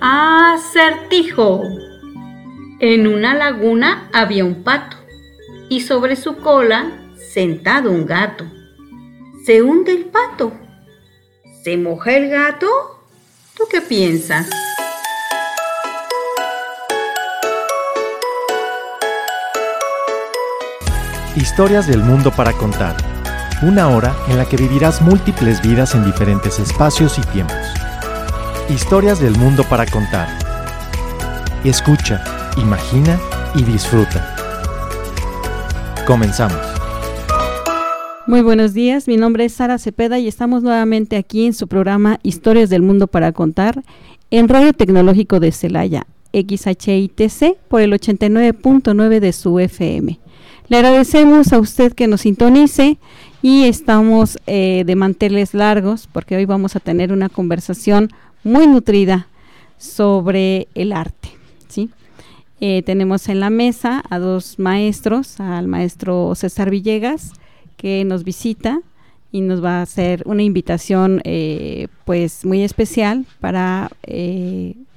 [0.00, 1.62] Acertijo.
[2.80, 4.96] En una laguna había un pato
[5.68, 8.44] y sobre su cola sentado un gato.
[9.44, 10.52] Se hunde el pato.
[11.62, 12.66] ¿Se moja el gato?
[13.56, 14.50] ¿Tú qué piensas?
[21.36, 23.13] Historias del mundo para contar.
[23.64, 27.56] Una hora en la que vivirás múltiples vidas en diferentes espacios y tiempos.
[28.68, 30.28] Historias del mundo para contar.
[31.64, 32.22] Escucha,
[32.58, 33.18] imagina
[33.54, 34.36] y disfruta.
[36.06, 36.58] Comenzamos.
[38.26, 42.18] Muy buenos días, mi nombre es Sara Cepeda y estamos nuevamente aquí en su programa
[42.22, 43.82] Historias del Mundo para Contar
[44.30, 50.20] en Radio Tecnológico de Celaya, XHITC, por el 89.9 de su FM.
[50.68, 52.98] Le agradecemos a usted que nos sintonice
[53.44, 58.08] y estamos eh, de manteles largos porque hoy vamos a tener una conversación
[58.42, 59.28] muy nutrida
[59.76, 61.28] sobre el arte.
[61.68, 61.90] ¿sí?
[62.62, 67.32] Eh, tenemos en la mesa a dos maestros, al maestro César Villegas,
[67.76, 68.80] que nos visita
[69.30, 73.90] y nos va a hacer una invitación eh, pues muy especial para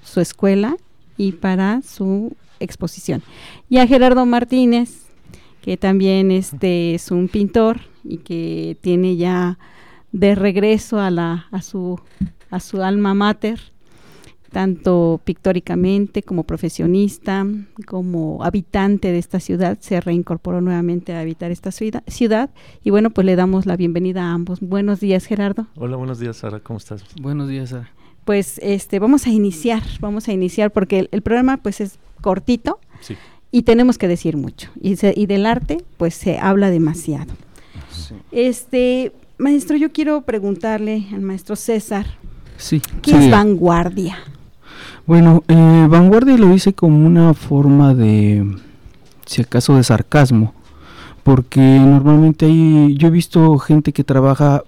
[0.05, 0.77] su escuela
[1.17, 3.23] y para su exposición.
[3.69, 5.01] Y a Gerardo Martínez,
[5.61, 9.57] que también este es un pintor y que tiene ya
[10.11, 11.99] de regreso a la a su
[12.49, 13.59] a su alma mater
[14.51, 17.45] tanto pictóricamente como profesionista,
[17.85, 22.49] como habitante de esta ciudad, se reincorporó nuevamente a habitar esta ciudad.
[22.81, 24.61] Y bueno, pues le damos la bienvenida a ambos.
[24.61, 25.67] Buenos días, Gerardo.
[25.75, 26.61] Hola, buenos días, Sara.
[26.61, 27.03] ¿Cómo estás?
[27.21, 27.91] Buenos días, Sara.
[28.23, 32.79] Pues este, vamos a iniciar, vamos a iniciar porque el, el programa pues es cortito.
[33.01, 33.15] Sí
[33.51, 34.69] y tenemos que decir mucho.
[34.81, 37.33] Y, y del arte, pues se habla demasiado.
[38.31, 42.05] Este, maestro, yo quiero preguntarle al maestro César,
[42.57, 44.17] sí, ¿qué es vanguardia?
[45.05, 48.57] Bueno, eh, vanguardia lo hice como una forma de,
[49.25, 50.53] si acaso, de sarcasmo,
[51.23, 54.63] porque normalmente hay, yo he visto gente que trabaja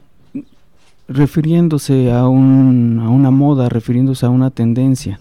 [1.09, 5.19] refiriéndose a, un, a una moda, refiriéndose a una tendencia.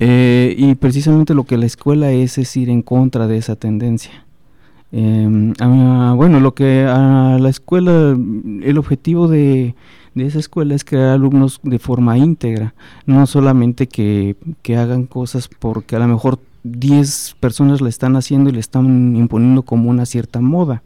[0.00, 4.24] Eh, y precisamente lo que la escuela es es ir en contra de esa tendencia.
[4.92, 5.54] Em,
[6.16, 9.74] bueno, lo que a la escuela, el objetivo de,
[10.14, 12.74] esa escuela es crear alumnos de forma íntegra,
[13.06, 18.50] no solamente que, que hagan cosas porque a lo mejor 10 personas la están haciendo
[18.50, 20.82] y le están imponiendo como una cierta moda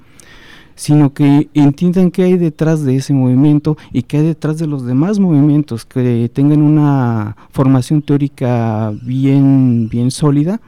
[0.76, 4.84] sino que entiendan qué hay detrás de ese movimiento y qué hay detrás de los
[4.84, 10.60] demás movimientos, que tengan una formación teórica bien, bien sólida,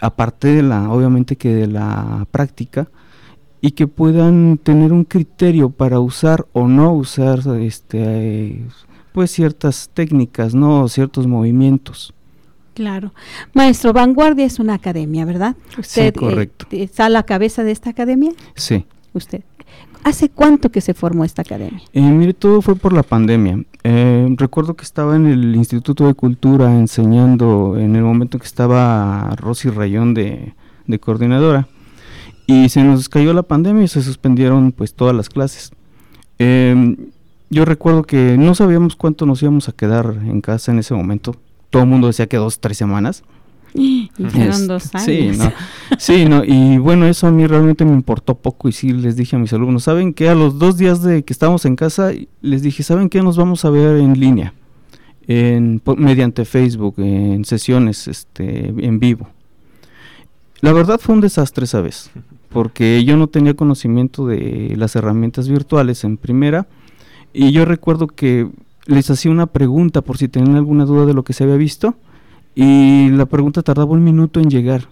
[0.00, 2.88] aparte de la, obviamente que de la práctica,
[3.60, 8.62] y que puedan tener un criterio para usar o no usar este
[9.12, 12.12] pues ciertas técnicas, no ciertos movimientos.
[12.74, 13.14] Claro.
[13.54, 15.56] Maestro, Vanguardia es una academia, ¿verdad?
[15.78, 16.66] ¿Usted sí, correcto.
[16.70, 18.32] Eh, está a la cabeza de esta academia?
[18.54, 18.84] Sí
[19.18, 19.42] usted.
[20.04, 21.82] ¿Hace cuánto que se formó esta academia?
[21.92, 23.64] Eh, mire, todo fue por la pandemia.
[23.82, 29.34] Eh, recuerdo que estaba en el Instituto de Cultura enseñando en el momento que estaba
[29.36, 30.54] Rosy Rayón de,
[31.00, 31.66] coordinadora
[32.46, 35.72] y se nos cayó la pandemia y se suspendieron pues todas las clases.
[36.38, 36.96] Em,
[37.50, 41.34] yo recuerdo que no sabíamos cuánto nos íbamos a quedar en casa en ese momento.
[41.70, 43.24] Todo el mundo decía que dos, tres semanas.
[44.18, 45.04] Y fueron dos años.
[45.04, 45.52] Sí, no,
[45.98, 49.36] sí, no, y bueno, eso a mí realmente me importó poco y sí les dije
[49.36, 50.28] a mis alumnos, ¿saben qué?
[50.28, 53.22] A los dos días de que estábamos en casa, les dije, ¿saben qué?
[53.22, 54.54] Nos vamos a ver en línea,
[55.26, 59.28] en, mediante Facebook, en sesiones este, en vivo.
[60.60, 62.10] La verdad fue un desastre esa vez,
[62.48, 66.66] porque yo no tenía conocimiento de las herramientas virtuales en primera,
[67.32, 68.48] y yo recuerdo que
[68.86, 71.96] les hacía una pregunta por si tenían alguna duda de lo que se había visto,
[72.58, 74.88] y la pregunta tardaba un minuto en llegar,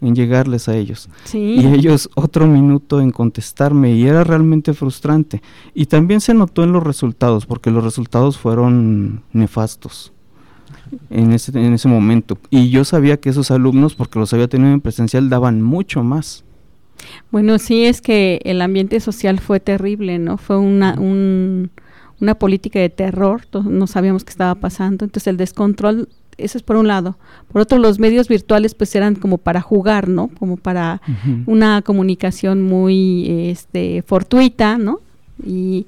[0.00, 1.10] en llegarles a ellos.
[1.34, 5.42] Y ellos otro minuto en contestarme y era realmente frustrante.
[5.74, 10.14] Y también se notó en los resultados, porque los resultados fueron nefastos
[11.10, 12.38] en ese, en ese momento.
[12.48, 16.44] Y yo sabía que esos alumnos, porque los había tenido en presencial, daban mucho más.
[17.30, 20.38] Bueno, sí es que el ambiente social fue terrible, ¿no?
[20.38, 21.70] Fue una, un,
[22.22, 26.76] una política de terror, no sabíamos qué estaba pasando, entonces el descontrol eso es por
[26.76, 27.16] un lado.
[27.50, 30.28] Por otro, los medios virtuales pues eran como para jugar, ¿no?
[30.38, 31.00] Como para
[31.46, 35.00] una comunicación muy este, fortuita, ¿no?
[35.44, 35.86] Y,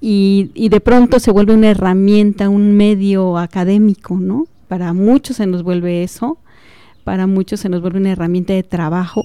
[0.00, 4.46] y, de pronto se vuelve una herramienta, un medio académico, ¿no?
[4.68, 6.38] Para muchos se nos vuelve eso,
[7.04, 9.24] para muchos se nos vuelve una herramienta de trabajo.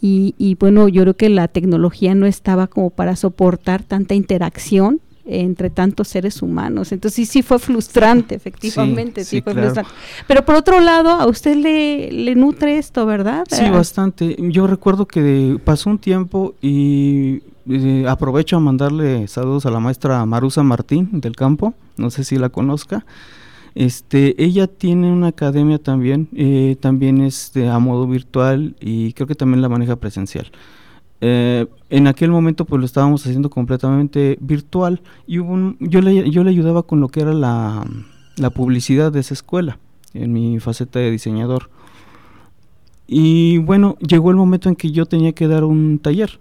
[0.00, 5.00] Y, y bueno, yo creo que la tecnología no estaba como para soportar tanta interacción
[5.26, 6.92] entre tantos seres humanos.
[6.92, 9.90] Entonces sí, sí fue frustrante, efectivamente, sí, fue frustrante.
[10.26, 13.44] Pero por otro lado, a usted le, le nutre esto, ¿verdad?
[13.50, 13.70] Sí, ah.
[13.70, 14.36] bastante.
[14.38, 20.24] Yo recuerdo que pasó un tiempo y eh, aprovecho a mandarle saludos a la maestra
[20.24, 23.04] Marusa Martín del campo, no sé si la conozca.
[23.74, 29.26] Este, ella tiene una academia también, eh, también es de, a modo virtual y creo
[29.26, 30.50] que también la maneja presencial.
[31.20, 37.00] Eh, en aquel momento pues lo estábamos haciendo completamente virtual y yo, le, ayudaba con
[37.00, 37.86] lo que era la,
[38.36, 39.78] la publicidad de esa escuela
[40.12, 41.70] en mi faceta de diseñador.
[43.06, 46.40] Y bueno, llegó el momento en que yo tenía que dar un taller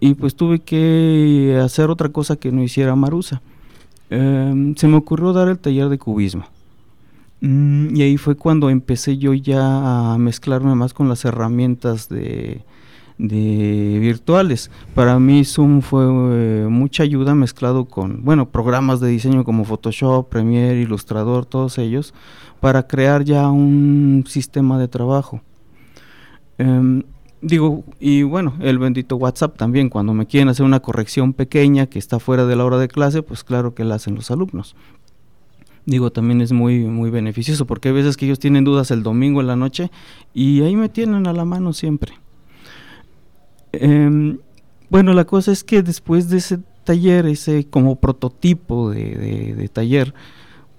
[0.00, 3.42] y pues tuve que hacer otra cosa que no hiciera Marusa.
[4.08, 6.46] Em, se me ocurrió dar el taller de cubismo.
[7.42, 12.62] Mm, y ahí fue cuando empecé yo ya a mezclarme más con las herramientas de,
[13.20, 14.70] de virtuales.
[14.94, 20.28] Para mí Zoom fue eh, mucha ayuda mezclado con, bueno, programas de diseño como Photoshop,
[20.28, 22.14] Premiere, Illustrator, todos ellos,
[22.60, 25.42] para crear ya un sistema de trabajo.
[26.56, 27.02] Em,
[27.42, 31.98] digo, y bueno, el bendito WhatsApp también, cuando me quieren hacer una corrección pequeña que
[31.98, 34.76] está fuera de la hora de clase, pues claro que la hacen los alumnos.
[35.84, 39.42] Digo, también es muy, muy beneficioso, porque hay veces que ellos tienen dudas el domingo
[39.42, 39.90] en la noche
[40.32, 42.14] y ahí me tienen a la mano siempre.
[43.72, 44.38] Em,
[44.88, 50.14] bueno, la cosa es que después de ese taller, ese como prototipo de, taller,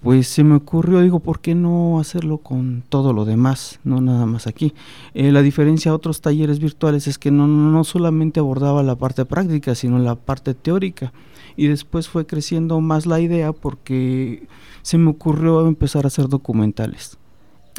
[0.02, 3.78] pues se me ocurrió, digo, ¿por qué no hacerlo con todo lo demás?
[3.84, 4.74] No nada más aquí.
[5.14, 9.24] Eh, la diferencia a otros talleres virtuales es que no, no solamente abordaba la parte
[9.24, 11.12] práctica, sino la parte teórica.
[11.56, 14.46] Y después fue creciendo más la idea porque
[14.82, 17.18] se me ocurrió empezar a hacer documentales.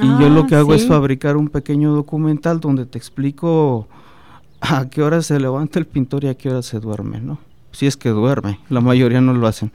[0.01, 3.87] Y yo lo ah, que hago es fabricar un pequeño documental donde te explico
[4.63, 7.37] a qué hora se levanta el pintor y a qué hora se duerme, ¿no?
[7.73, 9.71] Si es que duerme, la mayoría no lo hacen.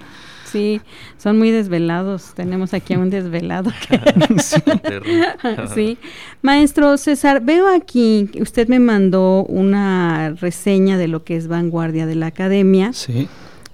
[0.50, 0.80] Sí,
[1.18, 2.32] son muy desvelados.
[2.34, 3.70] Tenemos aquí a un desvelado.
[5.74, 5.98] sí.
[6.40, 12.06] Maestro César, veo aquí que usted me mandó una reseña de lo que es vanguardia
[12.06, 12.94] de la academia.
[12.94, 13.28] Sí.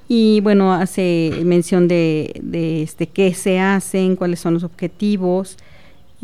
[0.09, 5.59] Y bueno, hace mención de, de este qué se hacen, cuáles son los objetivos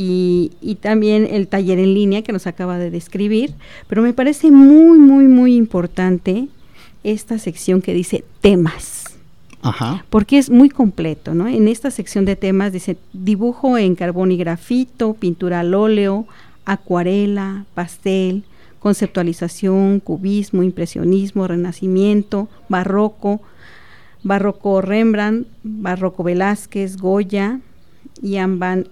[0.03, 3.53] y, y, también el taller en línea que nos acaba de describir,
[3.87, 6.49] pero me parece muy, muy, muy importante
[7.05, 9.05] esta sección que dice temas.
[9.61, 10.07] Ajá.
[10.09, 11.49] Porque es muy completo, ¿no?
[11.49, 16.27] En esta sección de temas dice dibujo en carbón y grafito, pintura al óleo,
[16.65, 18.45] acuarela, pastel,
[18.79, 23.43] conceptualización, cubismo, impresionismo, renacimiento, barroco,
[24.23, 27.61] barroco Rembrandt, barroco Velázquez, Goya,
[28.23, 28.89] Jan van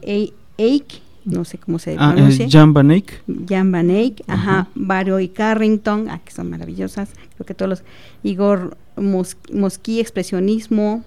[0.58, 2.46] Eyck, no sé cómo se ah, pronuncia.
[2.50, 3.22] Jan van Eyck.
[3.48, 7.82] Jan van Eyck, ajá, Barrio y Carrington, ah, que son maravillosas, creo que todos los,
[8.22, 11.04] Igor Mosquí, expresionismo,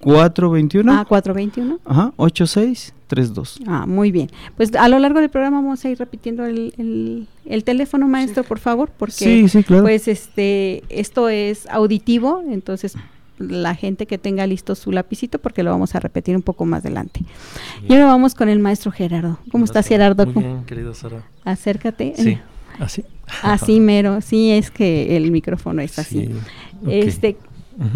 [0.00, 0.92] 421.
[0.92, 1.78] Ah, 421.
[1.84, 3.60] Ajá, 8632.
[3.66, 4.30] Ah, muy bien.
[4.56, 8.58] Pues a lo largo del programa vamos a ir repitiendo el, el, teléfono, maestro, por
[8.58, 9.82] favor, porque sí, sí, claro.
[9.82, 12.96] pues este esto es auditivo, entonces
[13.40, 16.84] la gente que tenga listo su lapicito porque lo vamos a repetir un poco más
[16.84, 17.20] adelante.
[17.88, 19.38] Y ahora vamos con el maestro Gerardo.
[19.50, 20.26] ¿Cómo estás, Gerardo?
[20.26, 21.24] Muy bien, querida Sara.
[21.44, 22.12] Acércate.
[22.16, 22.38] Sí,
[22.78, 23.04] así.
[23.42, 26.30] Así mero, sí, es que el micrófono es así.
[26.86, 27.36] Este,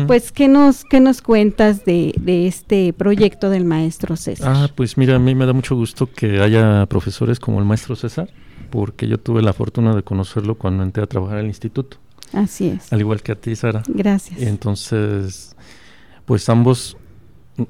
[0.07, 4.53] pues, ¿qué nos, qué nos cuentas de, de este proyecto del maestro César?
[4.55, 7.97] Ah, pues mira, a mí me da mucho gusto que haya profesores como el maestro
[7.97, 8.31] César,
[8.71, 11.99] porque yo tuve la fortuna de conocerlo cuando entré a trabajar al instituto.
[12.35, 12.93] Así es.
[12.93, 13.83] Al igual que a ti, Sara.
[13.87, 14.41] Gracias.
[14.41, 15.57] Entonces,
[16.25, 16.97] pues ambos,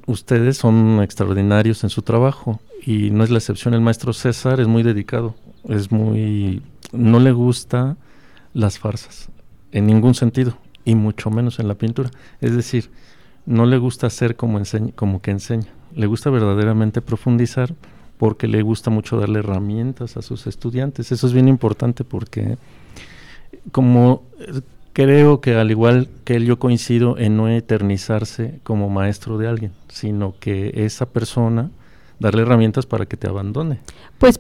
[0.06, 3.74] ustedes son extraordinarios en su trabajo y no es la excepción.
[3.74, 5.34] El maestro César es muy dedicado,
[5.68, 7.96] es muy, no le gusta
[8.52, 9.28] las farsas
[9.72, 12.10] en ningún sentido y mucho menos en la pintura.
[12.40, 12.90] Es decir,
[13.46, 14.60] no le gusta hacer como,
[14.94, 17.74] como que enseña, le gusta verdaderamente profundizar
[18.18, 21.10] porque le gusta mucho darle herramientas a sus estudiantes.
[21.12, 22.56] Eso es bien importante porque
[23.72, 24.22] como
[24.92, 29.72] creo que al igual que él yo coincido en no eternizarse como maestro de alguien,
[29.88, 31.70] sino que esa persona
[32.20, 33.80] darle herramientas para que te abandone.
[34.18, 34.38] Pues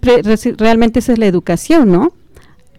[0.56, 2.12] realmente esa es la educación, ¿no?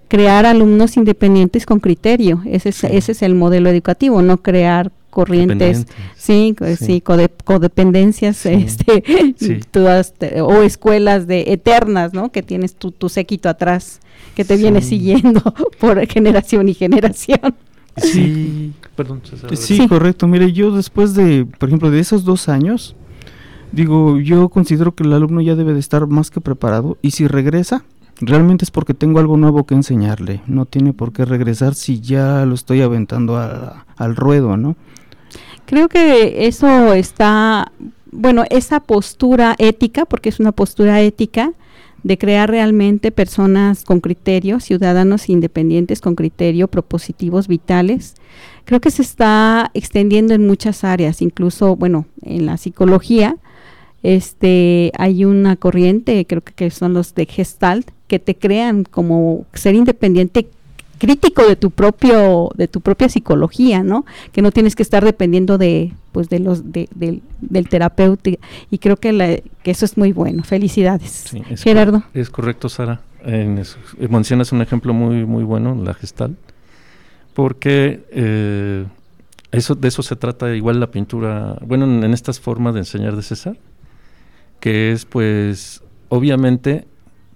[0.08, 5.88] Crear alumnos independientes con criterio, ese es, ese es el modelo educativo, no crear corrientes,
[6.18, 9.04] sí, sí, codependencias, este,
[9.72, 12.32] todas, o escuelas de eternas, ¿no?
[12.32, 14.02] Que tienes tu, tu séquito atrás,
[14.36, 15.42] que te viene siguiendo
[15.80, 17.56] por generación y generación.
[17.98, 19.22] Sí, perdón.
[19.54, 20.28] Sí, correcto.
[20.28, 22.96] Mire, yo después de, por ejemplo, de esos dos años,
[23.72, 27.28] digo, yo considero que el alumno ya debe de estar más que preparado y si
[27.28, 27.86] regresa,
[28.20, 30.42] realmente es porque tengo algo nuevo que enseñarle.
[30.48, 34.76] No tiene por qué regresar si ya lo estoy aventando al ruedo, ¿no?
[35.66, 37.72] Creo que eso está,
[38.12, 41.54] bueno, esa postura ética, porque es una postura ética,
[42.06, 48.14] de crear realmente personas con criterio, ciudadanos independientes con criterio, propositivos, vitales.
[48.64, 53.38] Creo que se está extendiendo en muchas áreas, incluso, bueno, en la psicología,
[54.04, 59.48] este, hay una corriente, creo que, que son los de Gestalt, que te crean como
[59.56, 60.48] ser independiente
[60.98, 65.58] crítico de tu propio de tu propia psicología no que no tienes que estar dependiendo
[65.58, 66.88] de pues de los de,
[67.42, 68.32] del terapeuta.
[68.72, 70.44] Y creo que, que eso es muy bueno.
[70.44, 72.04] Felicidades Gerardo.
[72.14, 73.02] es correcto Sara.
[73.24, 73.62] En
[74.10, 76.38] mencionas un ejemplo muy muy bueno la gestal
[77.34, 78.86] porque eh,
[79.52, 83.16] eso de eso se trata igual la pintura bueno en, en estas formas de enseñar
[83.16, 83.58] de César
[84.60, 86.88] que es pues obviamente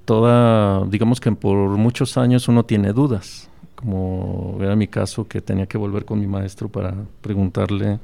[0.05, 3.48] toda, digamos que por muchos años uno tiene dudas
[3.79, 7.99] como era mi caso que tenía que volver con mi maestro para preguntarle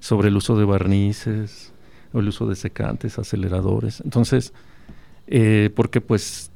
[0.00, 1.72] sobre el uso de barnices
[2.12, 4.00] o el uso de secantes, aceleradores.
[4.00, 4.52] Entonces,
[5.28, 6.50] eh, porque pues,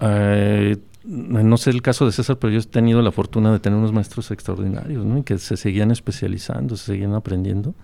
[0.00, 3.76] eh, no sé el caso de César, pero yo he tenido la fortuna de tener
[3.76, 5.18] unos maestros extraordinarios, ¿no?
[5.18, 7.74] Y que se seguían especializando, se seguían aprendiendo.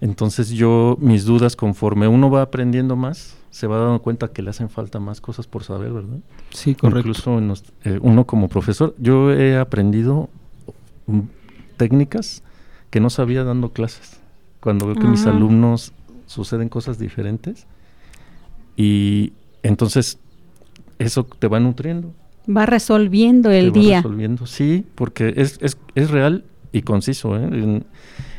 [0.00, 4.50] Entonces yo, mis dudas, conforme uno va aprendiendo más, se va dando cuenta que le
[4.50, 6.18] hacen falta más cosas por saber, ¿verdad?
[6.50, 7.08] Sí, correcto.
[7.08, 7.40] Incluso
[7.84, 10.28] eh, uno como profesor, yo he aprendido
[11.06, 11.20] mm,
[11.76, 12.42] técnicas
[12.90, 14.20] que no sabía dando clases.
[14.60, 15.92] Cuando veo que mis alumnos
[16.26, 17.66] suceden cosas diferentes
[18.76, 20.18] y entonces
[20.98, 22.12] eso te va nutriendo.
[22.48, 23.96] Va resolviendo el te día.
[23.96, 27.36] Va resolviendo, sí, porque es, es, es real y conciso.
[27.36, 27.44] ¿eh?
[27.44, 27.84] En,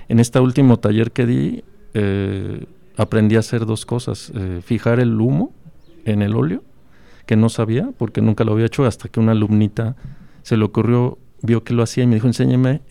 [0.09, 1.63] en este último taller que di,
[1.93, 2.65] eh,
[2.97, 4.31] aprendí a hacer dos cosas.
[4.35, 5.53] Eh, fijar el humo
[6.03, 6.63] en el óleo,
[7.25, 9.95] que no sabía, porque nunca lo había hecho, hasta que una alumnita
[10.41, 12.81] se le ocurrió, vio que lo hacía y me dijo, enséñeme.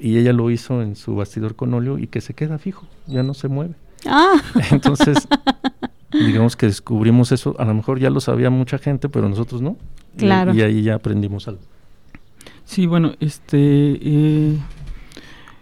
[0.00, 3.24] Y ella lo hizo en su bastidor con óleo y que se queda fijo, ya
[3.24, 3.74] no se mueve.
[4.06, 4.40] Ah.
[4.70, 5.26] Entonces,
[6.12, 7.56] digamos que descubrimos eso.
[7.58, 9.76] A lo mejor ya lo sabía mucha gente, pero nosotros no.
[10.16, 10.54] Claro.
[10.54, 11.62] Y, ahí ya aprendimos algo.
[12.64, 14.58] Sí, bueno, este, eh,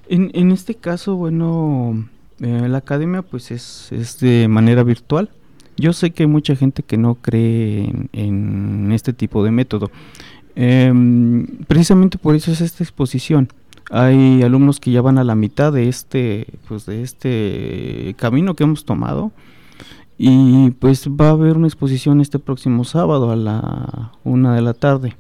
[0.09, 2.07] en, en este caso, bueno,
[2.41, 5.31] eh, la academia pues es, es, de manera virtual.
[5.77, 9.91] Yo sé que hay mucha gente que no cree en, este tipo de método.
[10.55, 13.49] Em, precisamente por eso es esta exposición.
[13.91, 18.65] Hay alumnos que ya van a la mitad de este, pues de este camino que
[18.65, 19.33] hemos tomado.
[20.19, 24.73] Y pues va a haber una exposición este próximo sábado a la una de la
[24.73, 25.15] tarde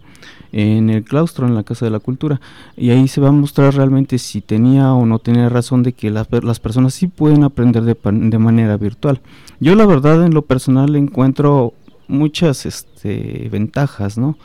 [0.53, 2.41] en el claustro, en la Casa de la Cultura.
[2.76, 6.11] Y ahí se va a mostrar realmente si tenía o no tenía razón de que
[6.11, 9.21] las, las personas sí pueden aprender de, de, manera virtual.
[9.61, 11.75] Yo la verdad en lo personal encuentro
[12.09, 14.37] muchas este, ventajas, ¿no?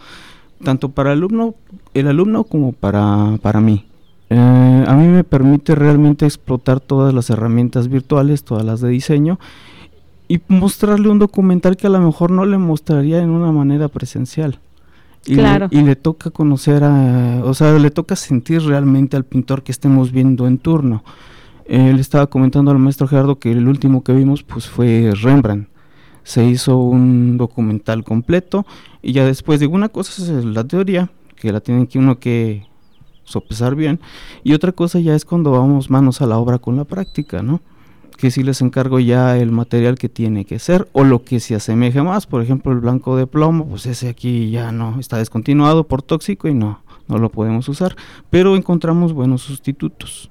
[0.64, 1.56] Tanto para el alumno,
[1.94, 3.86] el alumno como para, para mí.
[4.30, 9.40] Eh, a mí me permite realmente explotar todas las herramientas virtuales, todas las de diseño,
[10.30, 14.60] y mostrarle un documental que a lo mejor no le mostraría en una manera presencial.
[15.26, 15.68] Y, claro.
[15.72, 19.72] le, y le toca conocer a, o sea, le toca sentir realmente al pintor que
[19.72, 21.04] estemos viendo en turno.
[21.66, 25.70] Él estaba comentando al maestro Gerardo que el último que vimos pues fue Rembrandt.
[26.24, 28.66] Se hizo un documental completo
[29.02, 32.66] y ya después digo una cosa es la teoría, que la tienen que uno que
[33.24, 34.00] sopesar bien,
[34.44, 37.62] y otra cosa ya es cuando vamos manos a la obra con la práctica, ¿no?
[38.22, 41.56] Que sí les encargo ya el material que tiene que ser o lo que se
[41.56, 45.86] asemeje más, por ejemplo el blanco de plomo, pues ese aquí ya no está descontinuado
[45.86, 47.96] por tóxico y no, no lo podemos usar,
[48.30, 50.30] pero encontramos buenos sustitutos.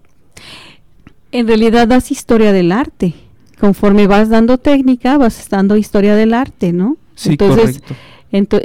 [1.32, 3.12] En realidad das historia del arte.
[3.58, 6.96] Conforme vas dando técnica, vas dando historia del arte, ¿no?
[7.16, 7.94] Sí, correcto.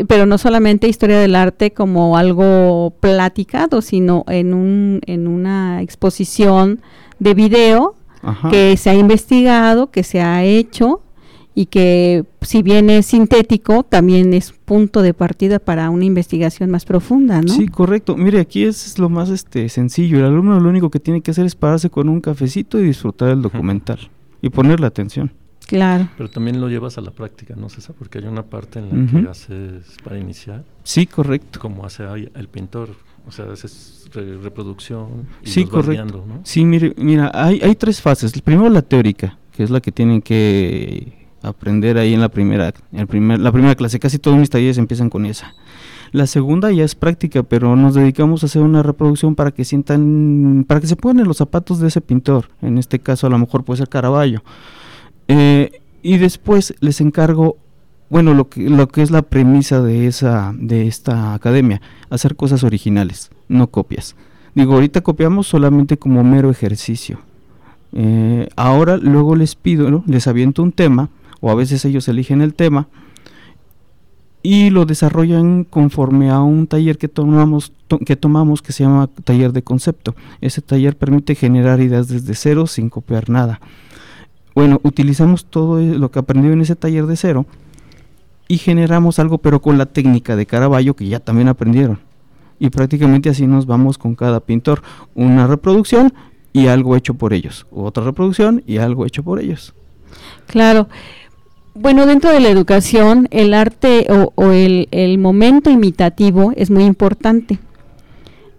[0.07, 6.79] pero no solamente historia del arte como algo platicado, sino en, un, en una exposición
[7.19, 7.95] de video
[8.49, 11.01] que se ha investigado, que se ha hecho
[11.53, 16.83] y que si bien es sintético, también es punto de partida para una investigación más
[16.83, 17.47] profunda, ¿no?
[17.47, 18.17] Sí, correcto.
[18.17, 20.19] Mire, aquí es lo más este sencillo.
[20.19, 23.29] El alumno lo único que tiene que hacer es pararse con un cafecito y disfrutar
[23.29, 23.99] el documental
[24.41, 25.31] y ponerle atención.
[25.65, 26.09] Claro.
[26.17, 27.95] Pero también lo llevas a la práctica, ¿no, César?
[27.97, 30.63] Porque hay una parte en la que haces para iniciar.
[30.83, 31.59] Sí, correcto.
[31.59, 32.89] Como hace el pintor.
[33.27, 35.27] O sea, haces reproducción.
[35.43, 36.23] Y sí, correcto.
[36.27, 36.41] ¿no?
[36.43, 38.39] Sí, mire, mira, hay, hay tres fases.
[38.41, 43.07] Primero la teórica, que es la que tienen que aprender ahí en la primera, el
[43.07, 43.99] primer, la primera clase.
[43.99, 45.53] Casi todos mis talleres empiezan con esa.
[46.11, 50.63] La segunda ya es práctica, pero nos dedicamos a hacer una reproducción para que sientan,
[50.67, 52.49] para que se pongan en los zapatos de ese pintor.
[52.61, 54.43] En este caso a lo mejor puede ser Caravaggio.
[55.27, 57.57] Eh, y después les encargo,
[58.15, 62.63] bueno, lo que, lo que es la premisa de, esa, de esta academia, hacer cosas
[62.63, 64.15] originales, no copias.
[64.53, 67.19] Digo, ahorita copiamos solamente como mero ejercicio.
[67.91, 71.09] Eh, ahora luego les pido, les aviento un tema
[71.41, 72.87] o a veces ellos eligen el tema
[74.41, 77.73] y lo desarrollan conforme a un taller que tomamos,
[78.05, 80.15] que tomamos que se llama taller de concepto.
[80.39, 83.59] Ese taller permite generar ideas desde cero sin copiar nada.
[84.53, 87.45] Bueno, utilizamos todo e, lo que aprendió en ese taller de cero
[88.47, 91.99] y generamos algo pero con la técnica de Caravaggio que ya también aprendieron.
[92.59, 94.81] Y prácticamente así nos vamos con cada pintor.
[95.13, 96.13] Una reproducción
[96.53, 97.67] y algo hecho por ellos.
[97.69, 99.73] Otra reproducción y algo hecho por ellos.
[100.47, 100.87] Claro.
[101.73, 107.59] Bueno, dentro de la educación, el arte o, el, momento imitativo es muy importante.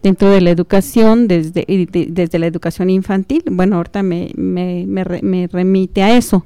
[0.02, 1.64] Dentro de la educación, desde,
[2.10, 6.44] desde la educación infantil, bueno, ahorita me, me, me, remite a eso.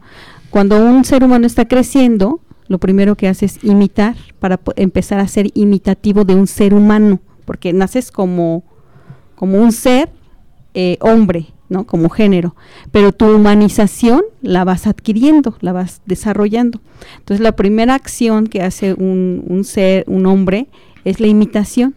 [0.51, 5.27] Cuando un ser humano está creciendo, lo primero que hace es imitar para empezar a
[5.27, 8.63] ser imitativo de un ser humano, porque naces como,
[9.35, 10.09] como un ser
[10.75, 11.85] eh, hombre, ¿no?
[11.85, 12.55] Como género,
[12.93, 16.81] pero tu humanización la vas adquiriendo, la vas desarrollando.
[17.19, 20.69] Entonces la primera acción que hace un, ser, un hombre,
[21.05, 21.97] es la imitación,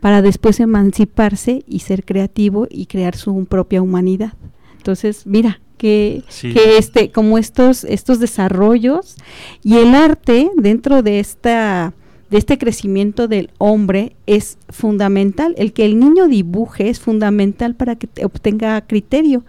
[0.00, 4.34] para después emanciparse y ser creativo y crear su propia humanidad.
[4.76, 9.16] Entonces, mira, que, que, este, como estos, estos desarrollos
[9.62, 11.92] y el arte dentro de esta
[12.30, 15.54] de este crecimiento del hombre es fundamental.
[15.58, 19.44] El que el niño dibuje es fundamental para que obtenga criterio,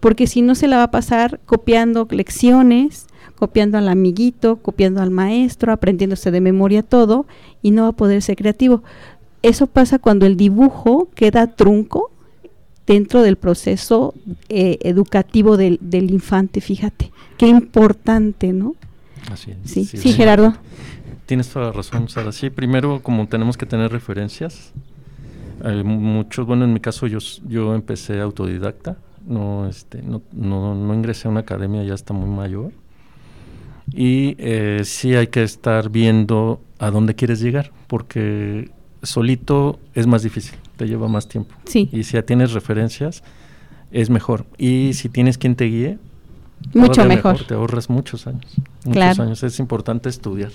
[0.00, 5.10] porque si no se la va a pasar copiando lecciones, copiando al amiguito, copiando al
[5.10, 7.26] maestro, aprendiéndose de memoria todo
[7.60, 8.82] y no va a poder ser creativo.
[9.42, 12.10] Eso pasa cuando el dibujo queda trunco
[12.86, 14.14] dentro del proceso
[14.48, 17.12] eh, educativo del, del, infante, fíjate.
[17.38, 18.74] Qué importante, ¿no?
[19.30, 19.70] Así es.
[19.70, 20.54] Sí, sí, Gerardo.
[21.26, 22.32] Tienes toda la razón, Sara.
[22.32, 24.72] Sí, primero como tenemos que tener referencias.
[25.62, 27.18] Hay muchos, bueno, en mi caso yo,
[27.48, 32.28] yo empecé autodidacta, no, este, no, no, no ingresé a una academia ya está muy
[32.28, 32.72] mayor.
[33.92, 38.70] Y eh, sí hay que estar viendo a dónde quieres llegar, porque
[39.02, 41.54] solito es más difícil, te lleva más tiempo.
[41.64, 41.88] Sí.
[41.92, 43.22] Y si ya tienes referencias,
[43.90, 44.46] es mejor.
[44.58, 45.98] Y si tienes quien te guíe,
[46.72, 47.44] mucho mejor.
[47.44, 48.46] Te ahorras muchos años.
[48.84, 49.42] Muchos años.
[49.42, 50.50] Es importante estudiar.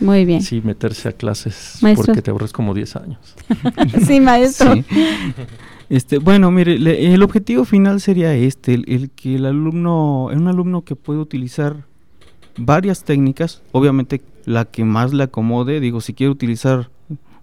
[0.00, 0.42] Muy bien.
[0.42, 3.34] Sí, meterse a clases porque te ahorras como 10 años.
[4.06, 4.74] sí, maestro.
[5.90, 6.74] Este, bueno, mire,
[7.14, 11.84] el objetivo final sería este, el, que el alumno, un alumno que puede utilizar
[12.56, 16.90] varias técnicas, obviamente la que más le acomode, digo, si quiere utilizar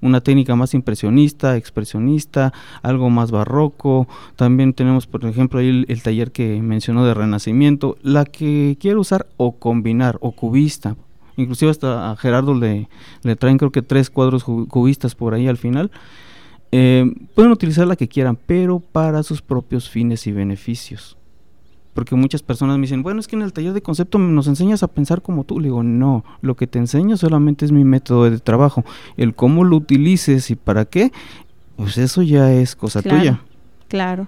[0.01, 4.07] una técnica más impresionista, expresionista, algo más barroco.
[4.35, 9.27] También tenemos, por ejemplo, ahí el, taller que mencionó de renacimiento, la que quiere usar
[9.37, 10.95] o combinar, o cubista
[11.37, 12.87] inclusive hasta a Gerardo le,
[13.23, 15.91] le traen creo que tres cuadros cubistas por ahí al final.
[16.71, 21.17] Eh, pueden utilizar la que quieran, pero para sus propios fines y beneficios.
[21.95, 24.83] Porque muchas personas me dicen, bueno, es que en el taller de concepto nos enseñas
[24.83, 25.61] a pensar como tú.
[25.61, 28.83] Le digo, no, lo que te enseño solamente es mi método de trabajo.
[29.15, 31.13] El cómo lo utilices y para qué,
[31.77, 33.41] pues eso ya es cosa tuya.
[33.87, 34.27] Claro.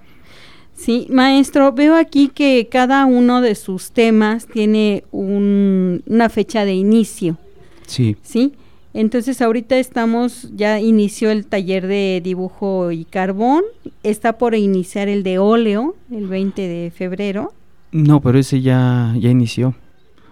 [0.74, 7.38] Sí, maestro, veo aquí que cada uno de sus temas tiene una fecha de inicio.
[7.86, 8.16] Sí.
[8.22, 8.54] Sí.
[8.94, 13.64] Entonces ahorita estamos, ya inició el taller de dibujo y carbón,
[14.04, 17.54] está por iniciar el de óleo el 20 de febrero.
[17.92, 19.76] No, pero ese ya, ya inició.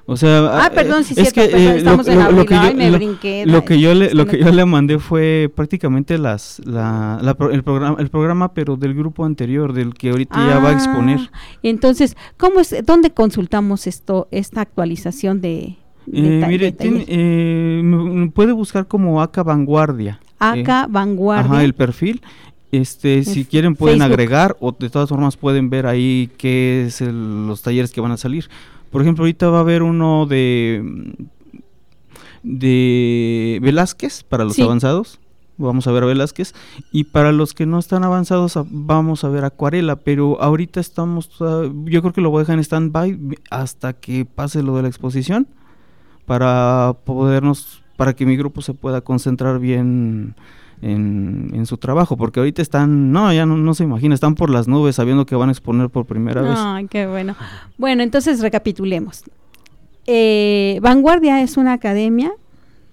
[0.08, 2.54] O sea, ah, perdón, sí, es cierto, que eh, estamos lo, en abril, lo que
[2.54, 3.44] yo, ay, me lo- brinqué.
[3.48, 7.64] lo que yo le lo que yo le mandé fue prácticamente las la, la el
[7.64, 11.20] programa el programa pero del grupo anterior del que ahorita ya va a exponer.
[11.34, 15.78] Ah, Entonces, ¿cómo es, dónde consultamos esto, esta actualización de
[16.12, 20.20] Eh, mire, tiene, eh, puede buscar como ACA Vanguardia.
[20.56, 21.52] Eh, Vanguardia.
[21.52, 22.22] Ajá, el perfil.
[22.72, 24.14] Este, si En quieren pueden Facebook.
[24.14, 28.12] agregar o de todas formas pueden ver ahí qué es el- los talleres que van
[28.12, 28.50] a salir.
[28.92, 30.84] Por ejemplo, ahorita va a haber uno de
[32.44, 34.62] de Velázquez para los Sí.
[34.62, 35.20] avanzados.
[35.58, 36.54] Vamos a ver a Velázquez
[36.92, 41.30] y para los que no están avanzados a- vamos a ver Acuarela, pero ahorita estamos
[41.30, 43.18] toda- yo creo que lo voy a dejar en stand-by
[43.50, 45.48] hasta que pase lo de la exposición
[46.26, 50.36] para podernos para que mi grupo se pueda concentrar bien
[50.82, 54.68] en, su trabajo, porque ahorita están, no, ya no, no se imagina, están por las
[54.68, 56.54] nubes sabiendo que van a exponer por primera vez.
[56.58, 57.36] Ay, qué bueno.
[57.78, 59.24] Bueno, entonces recapitulemos.
[60.06, 62.32] Eh, Vanguardia es una academia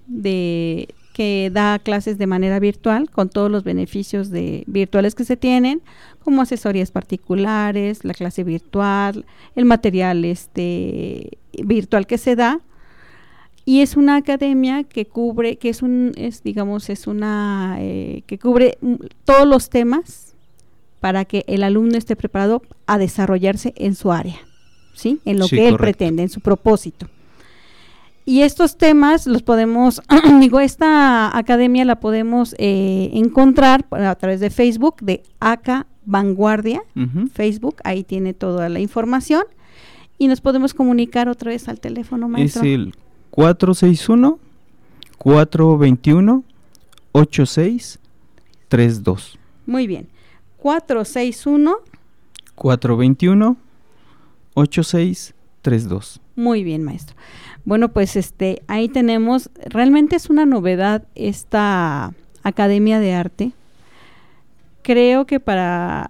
[0.07, 5.37] de que da clases de manera virtual con todos los beneficios de virtuales que se
[5.37, 5.83] tienen,
[6.25, 12.61] como asesorías particulares, la clase virtual, el material este virtual que se da
[13.65, 18.39] y es una academia que cubre, que es un, es digamos, es una eh, que
[18.39, 18.95] cubre mm,
[19.25, 20.35] todos los temas
[21.01, 24.37] para que el alumno esté preparado a desarrollarse en su área,
[24.95, 25.21] ¿sí?
[25.25, 25.99] En lo Sí, que él correcto.
[25.99, 27.09] pretende, en su propósito.
[28.25, 30.01] Y estos temas los podemos,
[30.41, 36.83] digo, esta academia la podemos eh, encontrar a través de Facebook de ACA Vanguardia.
[37.35, 39.43] Facebook, ahí tiene toda la información
[40.19, 42.63] y nos podemos comunicar otra vez al teléfono, Es maestro.
[42.63, 42.95] el
[43.33, 44.39] 461
[45.19, 46.45] 421
[47.13, 50.09] 8632 Muy bien.
[50.59, 51.77] 461
[52.55, 53.57] 421
[54.55, 57.17] 8632 Muy bien, maestro.
[57.65, 63.53] Bueno, pues este, ahí tenemos, realmente es una novedad esta Academia de Arte.
[64.83, 66.09] Creo que para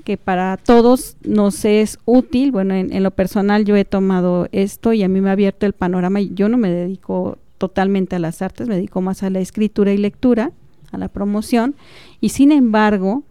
[0.00, 2.52] que para todos nos es útil.
[2.52, 5.72] Bueno, en, lo personal yo he tomado esto y a mí me ha abierto el
[5.72, 6.20] panorama.
[6.20, 9.98] Yo no me dedico totalmente a las artes, me dedico más a la escritura y
[9.98, 10.52] lectura,
[10.92, 11.74] a la promoción.
[12.20, 13.22] Y sin embargo,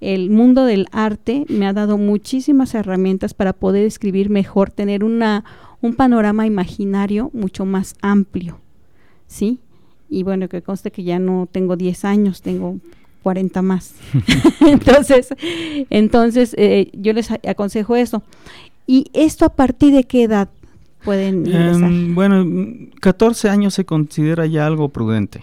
[0.00, 5.44] el mundo del arte me ha dado muchísimas herramientas para poder escribir mejor, tener una,
[5.80, 8.58] un panorama imaginario mucho más amplio,
[9.26, 9.60] ¿sí?
[10.08, 12.78] Y bueno, que conste que ya no tengo 10 años, tengo
[13.22, 13.94] 40 más.
[14.60, 15.28] entonces,
[15.90, 18.22] entonces eh, yo les aconsejo eso.
[18.86, 20.48] ¿Y esto a partir de qué edad
[21.04, 21.84] pueden ingresar?
[21.84, 25.42] Em, bueno, mm, 14 años se considera ya algo prudente.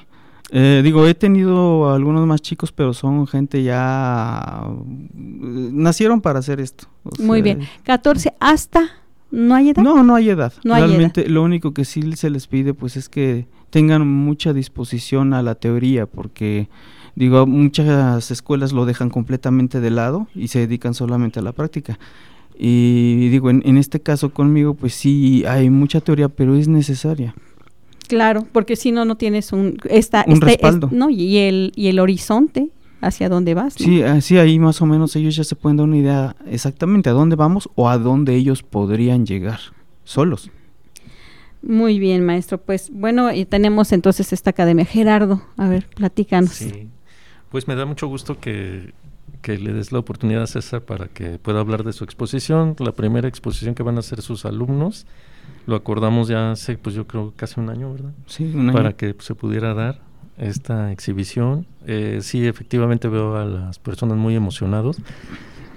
[0.52, 4.64] Eh, digo, he tenido algunos más chicos, pero son gente ya...
[4.68, 6.86] mm, Nacieron para hacer esto.
[7.04, 7.68] o Muy sea, bien.
[7.84, 8.90] 14 hasta...
[9.32, 9.84] ¿No hay edad?
[9.84, 10.52] No, no hay edad.
[10.64, 10.90] No hay edad.
[10.90, 15.44] Realmente lo único que sí se les pide pues es que tengan mucha disposición a
[15.44, 16.68] la teoría porque
[17.20, 22.00] digo, muchas escuelas lo dejan completamente de lado y se dedican solamente a la práctica.
[22.58, 27.36] Y digo, en, en este caso conmigo pues sí hay mucha teoría, pero es necesaria.
[28.08, 29.78] Claro, porque si no, no tienes un...
[29.90, 30.90] Esta, Un este- es- respaldo.
[30.92, 32.70] no, y el, y el horizonte
[33.02, 33.80] hacia dónde vas.
[33.80, 33.86] ¿no?
[33.86, 37.14] Sí, así ahí más o menos ellos ya se pueden dar una idea exactamente a
[37.14, 39.60] dónde vamos o a dónde ellos podrían llegar
[40.06, 40.50] solos.
[41.62, 42.58] Muy bien, maestro.
[42.58, 44.86] Pues bueno, y tenemos entonces esta academia.
[44.86, 46.52] Gerardo, a ver, platícanos.
[46.52, 46.88] Sí.
[47.50, 48.94] Pues me da mucho gusto que,
[49.42, 52.92] que le des la oportunidad a César para que pueda hablar de su exposición, la
[52.92, 55.06] primera exposición que van a hacer sus alumnos.
[55.66, 58.12] Lo acordamos ya hace, pues yo creo, casi un año, ¿verdad?
[58.28, 58.74] Sí, un año.
[58.74, 60.00] Para que se pudiera dar
[60.38, 61.66] esta exhibición.
[61.86, 64.98] Eh, sí, efectivamente veo a las personas muy emocionados.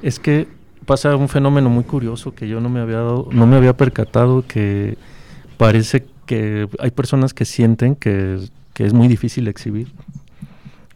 [0.03, 0.49] Es que
[0.87, 4.45] pasa un fenómeno muy curioso que yo no me había dado, no me había percatado
[4.47, 4.97] que
[5.57, 8.39] parece que hay personas que sienten que,
[8.75, 9.89] que es muy difícil exhibir,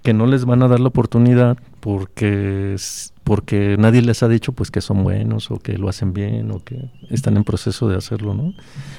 [0.07, 2.77] que no les van a dar la oportunidad porque,
[3.25, 6.63] porque nadie les ha dicho pues que son buenos o que lo hacen bien o
[6.63, 8.55] que están en proceso de hacerlo, ¿no?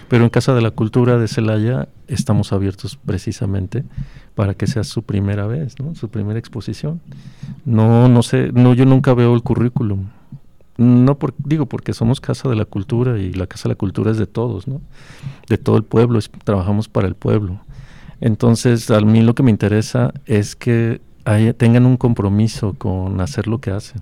[0.10, 3.86] Pero en Casa de la Cultura de Celaya estamos abiertos precisamente
[4.36, 5.96] para que sea su primera vez, ¿no?
[5.96, 7.00] Su primera exposición.
[7.64, 10.08] No, no sé, no, yo nunca veo el currículum.
[10.76, 14.12] No por, digo porque somos Casa de la Cultura y la Casa de la Cultura
[14.12, 14.82] es de todos, ¿no?
[15.48, 17.62] De todo el pueblo, es- trabajamos para el pueblo.
[18.22, 21.02] Entonces, a mí lo que me interesa es que
[21.58, 24.02] tengan un compromiso con hacer lo que hacen.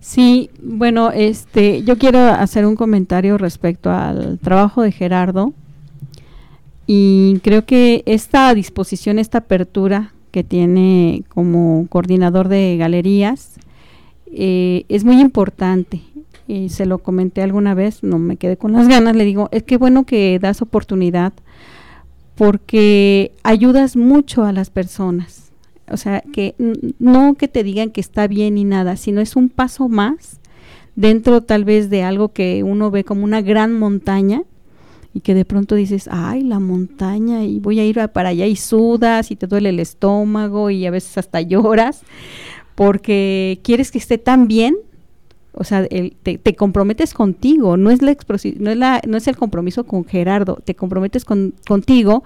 [0.00, 5.52] Sí, bueno, este, yo quiero hacer un comentario respecto al trabajo de Gerardo
[6.86, 13.56] y creo que esta disposición, esta apertura que tiene como coordinador de galerías
[14.32, 16.00] eh, es muy importante.
[16.48, 19.62] y se lo comenté alguna vez, no me quedé con las ganas, le digo, es
[19.62, 21.32] que bueno que das oportunidad
[22.40, 25.52] porque ayudas mucho a las personas.
[25.90, 26.54] O sea, que
[26.98, 30.40] no que te digan que está bien ni nada, sino es un paso más
[30.96, 34.44] dentro tal vez de algo que uno ve como una gran montaña
[35.12, 38.56] y que de pronto dices, ay, la montaña y voy a ir para allá y
[38.56, 42.04] sudas y te duele el estómago y a veces hasta lloras
[42.74, 44.78] porque quieres que esté tan bien
[45.52, 48.16] o sea, te, comprometes contigo, no es, la
[48.58, 52.22] no, es la, no es el compromiso con Gerardo, te comprometes con, contigo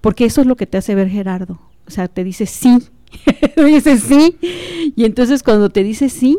[0.00, 1.58] porque eso es lo que te hace ver Gerardo.
[1.86, 2.78] O sea, te dice sí,
[3.56, 4.36] dice sí,
[4.94, 6.38] y entonces cuando te dice sí,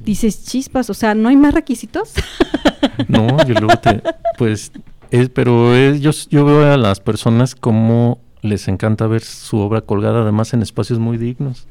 [0.00, 2.12] dices chispas, o sea, ¿no hay más requisitos?
[3.08, 4.02] no, yo luego te,
[4.38, 4.72] pues,
[5.10, 9.82] es, pero es, yo, yo veo a las personas como les encanta ver su obra
[9.82, 11.66] colgada, además en espacios muy dignos.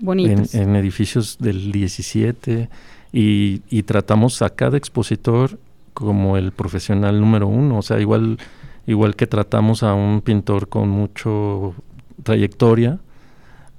[0.00, 2.68] En, edificios del 17
[3.12, 5.58] y, tratamos a cada expositor
[5.92, 8.38] como el profesional número uno, o sea, igual,
[8.86, 11.74] igual que tratamos a un pintor con mucho
[12.22, 13.00] trayectoria,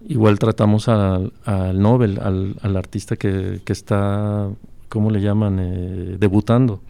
[0.05, 4.49] igual tratamos al, al Nobel, al, artista que, que, está,
[4.89, 6.81] ¿cómo le llaman?, eh, debutando.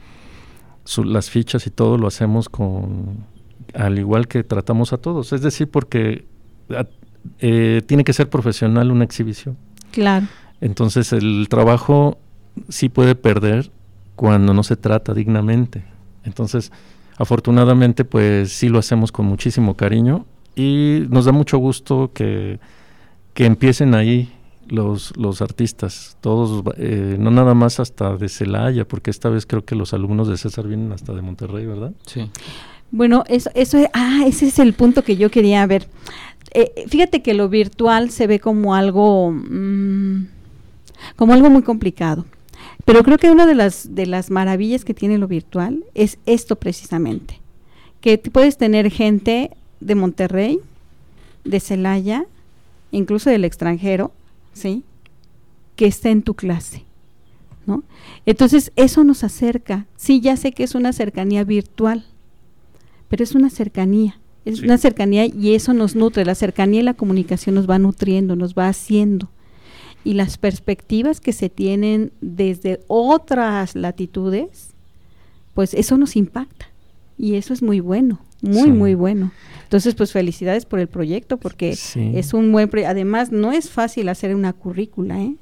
[1.04, 3.26] las fichas y todo lo hacemos con,
[3.76, 6.26] al igual que tratamos a todos, es decir, porque
[7.40, 9.58] eh, tiene que ser profesional una exhibición.
[9.92, 10.28] Claro.
[10.62, 12.18] Entonces el trabajo
[12.68, 13.72] sí puede perder
[14.16, 15.84] cuando no se trata dignamente.
[16.24, 16.72] Entonces,
[17.18, 22.60] afortunadamente, pues sí lo hacemos con muchísimo cariño y nos da mucho gusto que,
[23.34, 24.32] que empiecen ahí
[24.68, 29.66] los, los artistas, todos, eh, no nada más hasta de Celaya, porque esta vez creo
[29.66, 31.94] que los alumnos de César vienen hasta de Monterrey, ¿verdad?
[32.06, 32.30] Sí.
[32.92, 35.88] Bueno, eso, eso, ah, ese es el punto que yo quería ver.
[36.52, 40.28] Eh, fíjate que lo virtual se ve como algo, mm,
[41.16, 42.26] como algo muy complicado.
[42.86, 46.56] Pero creo que una de las, de las maravillas que tiene lo virtual es esto
[46.56, 47.40] precisamente,
[48.02, 50.60] que puedes tener gente de Monterrey,
[51.44, 52.26] de Celaya,
[52.92, 54.12] incluso del extranjero,
[54.54, 54.84] ¿sí?
[55.76, 56.84] Que está en tu clase,
[57.66, 57.84] ¿no?
[58.26, 59.86] Entonces, eso nos acerca.
[59.96, 62.06] Sí, ya sé que es una cercanía virtual,
[63.08, 64.19] pero es una cercanía.
[64.54, 66.26] Es una cercanía y eso nos nutre.
[66.26, 69.30] La cercanía y la comunicación nos va nutriendo, nos va haciendo.
[70.04, 74.72] Y las perspectivas que se tienen desde otras latitudes,
[75.54, 76.68] pues eso nos impacta.
[77.18, 79.32] Y eso es muy bueno, muy, muy bueno.
[79.64, 82.70] Entonces, pues felicidades por el proyecto, porque es un buen...
[82.88, 85.36] Además, no es fácil hacer una currícula, ¿eh?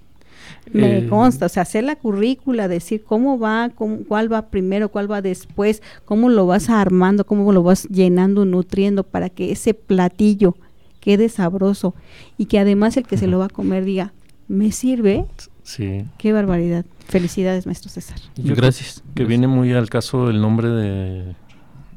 [0.73, 3.71] Me eh, consta, o sea, hacer la currícula, decir cómo va,
[4.08, 9.03] cuál va primero, cuál va después, cómo lo vas armando, cómo lo vas llenando, nutriendo
[9.03, 10.56] para que ese platillo
[10.99, 11.95] quede sabroso
[12.38, 14.13] y que además el que se lo va a comer diga,
[14.47, 15.25] ¿me sirve?
[15.63, 16.06] Sí.
[16.17, 16.86] Qué barbaridad.
[17.08, 18.19] Felicidades, maestro César.
[18.38, 19.03] Gracias.
[19.15, 21.36] Que viene muy al caso el nombre de,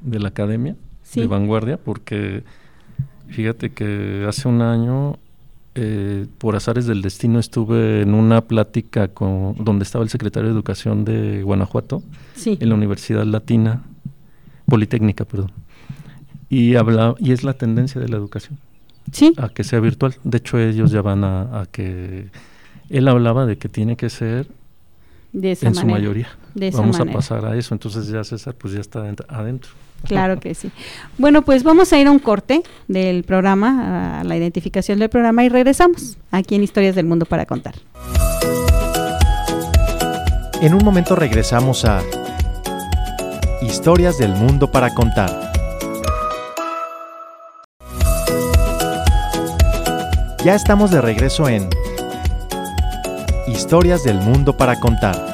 [0.05, 0.77] la academia
[1.15, 2.45] de vanguardia, porque
[3.29, 5.19] fíjate que hace un año
[5.75, 10.55] eh, por azares del destino estuve en una plática con donde estaba el secretario de
[10.55, 12.03] Educación de Guanajuato,
[12.45, 13.85] en la Universidad Latina,
[14.67, 15.53] Politécnica, perdón.
[16.49, 18.59] Y habla, y es la tendencia de la educación.
[19.13, 19.33] Sí.
[19.37, 20.15] A que sea virtual.
[20.25, 22.31] De hecho, ellos ya van a, que
[22.89, 24.49] él hablaba de que tiene que ser
[25.33, 26.29] en su mayoría.
[26.73, 27.75] Vamos a pasar a eso.
[27.75, 29.71] Entonces ya César pues ya está adentro.
[30.05, 30.71] Claro que sí.
[31.19, 35.45] Bueno, pues vamos a ir a un corte del programa, a la identificación del programa
[35.45, 37.75] y regresamos aquí en Historias del Mundo para contar.
[40.63, 42.03] En un momento regresamos a
[43.63, 45.53] Historias del Mundo para contar.
[50.45, 51.69] Ya estamos de regreso en
[53.47, 55.30] Historias del Mundo para contar.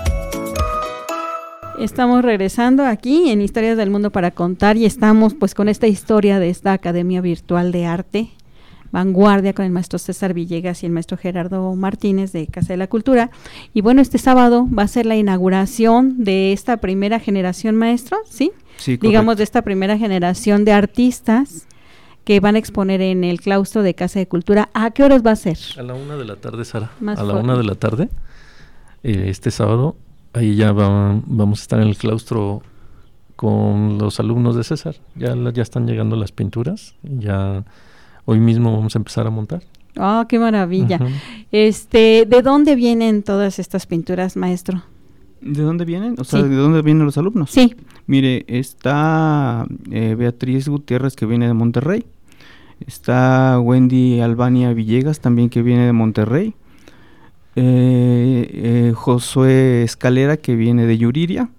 [1.78, 6.38] Estamos regresando aquí en Historias del Mundo para contar y estamos pues con esta historia
[6.38, 8.30] de esta Academia Virtual de Arte
[8.92, 12.86] Vanguardia con el maestro César Villegas y el maestro Gerardo Martínez de Casa de la
[12.86, 13.30] Cultura.
[13.74, 18.52] Y bueno, este sábado va a ser la inauguración de esta primera generación, maestro, ¿sí?
[18.78, 21.66] Sí, Digamos de esta primera generación de artistas
[22.24, 24.70] que van a exponer en el claustro de Casa de Cultura.
[24.72, 25.58] ¿A qué horas va a ser?
[25.76, 26.90] A la una de la tarde, Sara.
[27.06, 28.08] a la una de la tarde,
[29.02, 29.96] eh, este sábado,
[30.36, 32.62] ahí ya vamos a estar en el claustro
[33.36, 34.96] con los alumnos de César.
[35.14, 36.94] Ya, ya están llegando las pinturas.
[37.02, 37.64] Ya
[38.24, 39.62] hoy mismo vamos a empezar a montar.
[39.98, 40.98] ¡Oh, qué maravilla!
[41.52, 44.82] Este, ¿de dónde vienen todas estas pinturas, maestro?
[45.40, 46.16] ¿De dónde vienen?
[46.18, 47.50] O sea, ¿de dónde vienen los alumnos?
[47.50, 47.74] Sí.
[48.06, 52.04] Mire, está eh, Beatriz Gutiérrez que viene de Monterrey.
[52.86, 56.54] Está Wendy Albania Villegas también que viene de Monterrey.
[57.56, 61.50] Eh, Josué Escalera, que viene de Yuriria,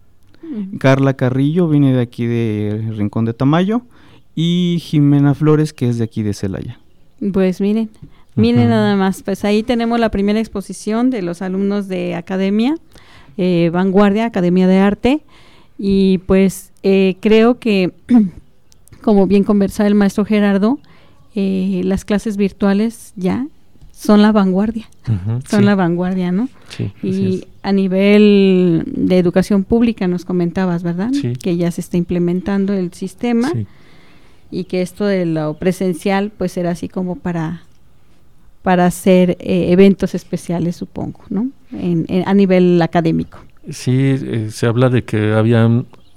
[0.80, 3.82] Carla Carrillo viene de aquí de Rincón de Tamayo.
[4.40, 6.80] Y Jimena Flores que es de aquí de Celaya.
[7.34, 7.90] Pues miren,
[8.36, 12.76] miren nada más, pues ahí tenemos la primera exposición de los alumnos de Academia
[13.38, 15.22] eh, Vanguardia, Academia de Arte.
[15.78, 17.94] Y pues eh, creo que
[19.02, 20.80] como bien conversaba el maestro Gerardo,
[21.36, 23.48] eh, las clases virtuales ya
[24.00, 24.88] son la vanguardia,
[25.50, 26.50] son la vanguardia, ¿no?
[26.70, 31.10] Sí, y a nivel de educación pública nos comentabas, ¿verdad?
[31.14, 31.34] Sí.
[31.34, 33.66] Que ya se está implementando el sistema Sí.
[34.52, 37.64] y que esto de lo presencial pues era así como para
[38.62, 41.48] para hacer eh, eventos especiales, supongo, ¿no?
[41.72, 43.40] En, en- a nivel académico.
[43.70, 45.70] Sí, eh, se habla de que había,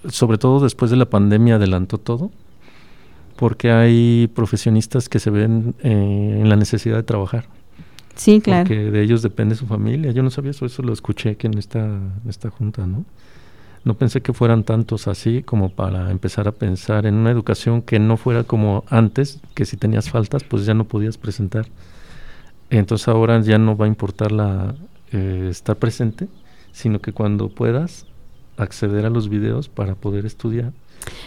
[0.09, 2.31] sobre todo después de la pandemia, adelantó todo,
[3.37, 7.47] porque hay profesionistas que se ven eh, en la necesidad de trabajar,
[8.17, 8.65] Sí, claro.
[8.69, 10.11] porque de ellos depende su familia.
[10.13, 13.05] Yo no sabía eso, eso lo escuché que en esta, en esta junta, ¿no?
[13.83, 17.99] No pensé que fueran tantos así como para empezar a pensar en una educación que
[17.99, 21.67] no fuera como antes, que si tenías faltas, pues ya no podías presentar.
[22.69, 24.75] Entonces ahora ya no va a importar la,
[25.13, 26.29] eh, estar presente,
[26.73, 28.07] sino que cuando puedas
[28.57, 30.73] acceder a los videos para poder estudiar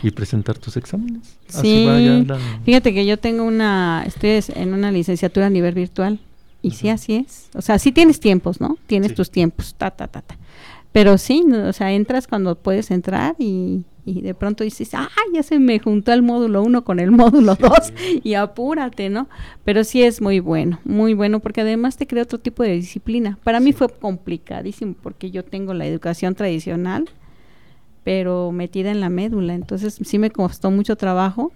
[0.03, 1.37] y presentar tus exámenes.
[1.47, 1.85] Sí,
[2.27, 6.19] la- Fíjate que yo tengo una, estoy es- en una licenciatura a nivel virtual
[6.63, 7.49] y sí, así es.
[7.55, 8.77] O sea, sí tienes tiempos, ¿no?
[8.87, 9.15] Tienes Sí.
[9.15, 10.35] tus tiempos, ta, ta, ta, ta.
[10.91, 15.09] Pero sí, no, o sea, entras cuando puedes entrar y, y de pronto dices, ah,
[15.33, 19.27] ya se me juntó el módulo 1 con el módulo 2 y apúrate, ¿no?
[19.65, 23.37] Pero sí es muy bueno, muy bueno porque además te crea otro tipo de disciplina.
[23.43, 27.09] Para mí fue complicadísimo porque yo tengo la educación tradicional,
[28.03, 31.51] pero metida en la médula, entonces sí me costó mucho trabajo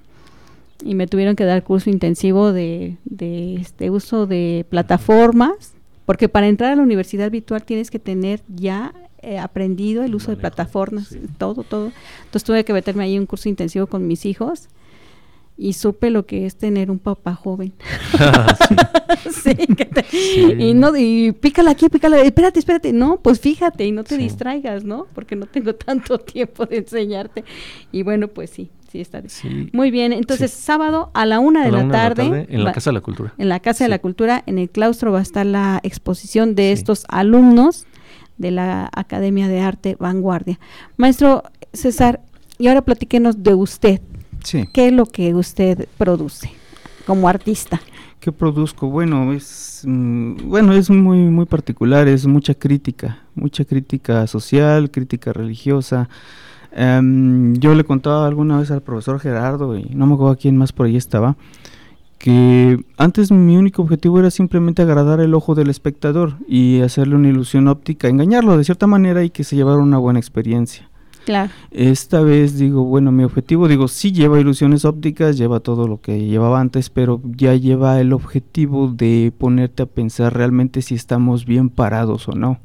[0.84, 5.74] y me tuvieron que dar curso intensivo de, de este uso de plataformas,
[6.06, 10.32] porque para entrar a la universidad virtual tienes que tener ya eh, aprendido el uso
[10.32, 11.20] de plataformas, sí.
[11.38, 11.92] todo, todo.
[12.26, 14.70] Entonces tuve que meterme ahí un curso intensivo con mis hijos
[15.58, 17.74] y supe lo que es tener un papá joven.
[19.32, 19.56] Sí.
[19.56, 20.54] sí, que te- Sí.
[20.60, 24.22] Y no, y pícala aquí, pícala, espérate, espérate, no, pues fíjate y no te Sí.
[24.24, 25.08] distraigas, ¿no?
[25.16, 27.44] Porque no tengo tanto tiempo de enseñarte.
[27.92, 29.22] Y bueno, pues sí, sí está.
[29.28, 29.70] Sí.
[29.74, 30.62] Muy bien, entonces Sí.
[30.64, 32.72] sábado a la una de, A la la, una de la tarde, en la va-
[32.74, 33.34] Casa de la Cultura.
[33.38, 36.68] en la Casa de la Cultura, en el claustro va a estar la exposición de
[36.68, 36.74] Sí.
[36.74, 37.86] estos alumnos
[38.38, 40.60] de la Academia de Arte Vanguardia.
[40.98, 42.22] Maestro César,
[42.58, 44.02] y ahora platíquenos de usted.
[44.44, 44.68] Sí.
[44.74, 46.52] ¿Qué es lo que usted produce
[47.06, 47.80] como artista?
[48.20, 48.90] ¿Qué produzco?
[48.90, 55.34] Bueno, es mm, bueno, es muy muy particular, es mucha crítica, mucha crítica social, crítica
[55.34, 56.10] religiosa.
[56.80, 60.56] Em, yo le contaba alguna vez al profesor Gerardo y no me acuerdo a quién
[60.58, 61.36] más por ahí estaba
[62.20, 67.30] que antes mi único objetivo era simplemente agradar el ojo del espectador y hacerle una
[67.30, 70.90] ilusión óptica, engañarlo de cierta manera y que se llevara una buena experiencia.
[71.26, 71.52] Claro.
[71.72, 76.26] Esta vez digo, bueno, mi objetivo, digo, sí lleva ilusiones ópticas, lleva todo lo que
[76.26, 81.70] llevaba antes, pero ya lleva el objetivo de ponerte a pensar realmente si estamos bien
[81.70, 82.60] parados o no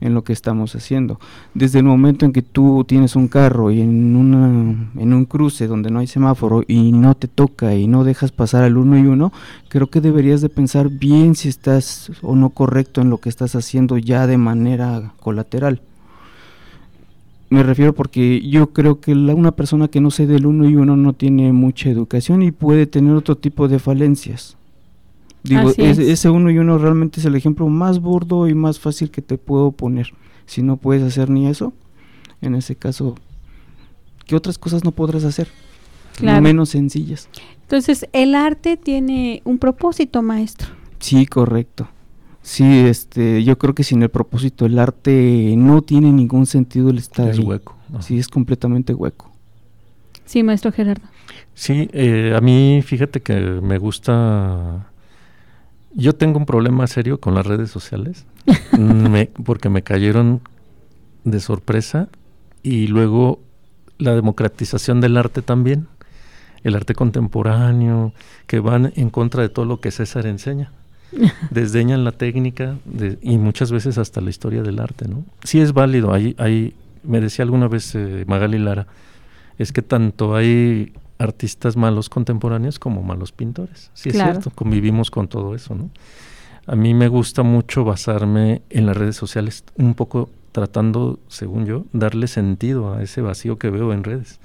[0.00, 1.18] en lo que estamos haciendo.
[1.54, 5.66] Desde el momento en que tú tienes un carro y en, una, en un cruce
[5.66, 9.02] donde no hay semáforo y no te toca y no dejas pasar al uno y
[9.06, 9.32] uno,
[9.68, 13.54] creo que deberías de pensar bien si estás o no correcto en lo que estás
[13.54, 15.80] haciendo ya de manera colateral.
[17.50, 20.76] Me refiero porque yo creo que la- una persona que no sé del uno y
[20.76, 24.56] uno no tiene mucha educación y puede tener otro tipo de falencias.
[25.44, 26.08] Digo, Así es- es.
[26.08, 29.38] ese uno y uno realmente es el ejemplo más burdo y más fácil que te
[29.38, 30.12] puedo poner.
[30.46, 31.72] Si no puedes hacer ni eso,
[32.40, 33.14] en ese caso,
[34.26, 35.48] ¿qué otras cosas no podrás hacer?
[36.16, 36.40] Claro.
[36.42, 37.28] Menos sencillas.
[37.62, 40.68] Entonces, el arte tiene un propósito, maestro.
[40.98, 41.88] Sí, correcto.
[42.40, 46.98] Sí, este, yo creo que sin el propósito el arte no tiene ningún sentido el
[46.98, 47.44] estar Es ahí.
[47.44, 47.74] hueco.
[48.00, 49.30] Sí, es completamente hueco.
[50.26, 51.06] Sí, maestro Gerardo.
[51.54, 54.90] Sí, eh, a mí fíjate que me gusta...
[55.94, 58.24] Yo tengo un problema serio con las redes sociales,
[58.78, 60.40] me- porque me cayeron
[61.24, 62.08] de sorpresa
[62.62, 63.40] y luego
[63.98, 65.86] la democratización del arte también,
[66.64, 68.12] el arte contemporáneo,
[68.46, 70.72] que van en contra de todo lo que César enseña.
[71.50, 75.24] Desdeñan la técnica de- y muchas veces hasta la historia del arte, ¿no?
[75.44, 76.74] Sí es válido, hay, hay,
[77.04, 78.86] me decía alguna vez eh, Magali Lara,
[79.58, 80.92] es que tanto hay
[81.24, 83.90] artistas malos contemporáneos como malos pintores.
[83.94, 85.90] Sí, es cierto, convivimos con todo eso, ¿no?
[86.66, 91.84] A mí me gusta mucho basarme en las redes sociales, un poco tratando, según yo,
[91.92, 94.38] darle sentido a ese vacío que veo en redes,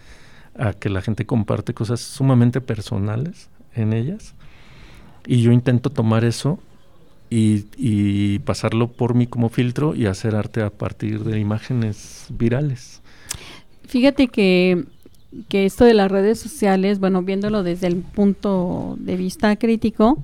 [0.57, 4.33] a que la gente comparte cosas sumamente personales en ellas.
[5.27, 6.59] Y yo intento tomar eso
[7.29, 13.01] y, y pasarlo por mí como filtro y hacer arte a partir de imágenes virales.
[13.87, 14.85] Fíjate que,
[15.47, 20.17] que esto de las redes sociales, bueno, viéndolo desde el punto de vista crítico,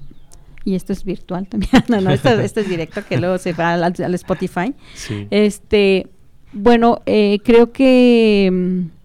[0.63, 3.73] y esto es virtual también, no, no, esto, esto es directo, que luego se va
[3.73, 4.73] al, al Spotify.
[4.95, 5.27] Sí.
[5.29, 6.07] Este,
[6.53, 8.95] bueno, eh, creo que mm,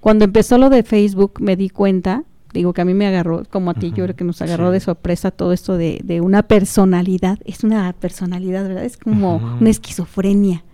[0.00, 3.70] cuando empezó lo de Facebook me di cuenta, digo que a mí me agarró, como
[3.70, 4.74] a ti, yo creo que nos agarró sí.
[4.74, 8.84] de sorpresa todo esto de, de una personalidad, es una personalidad, ¿verdad?
[8.84, 10.64] Es como una esquizofrenia,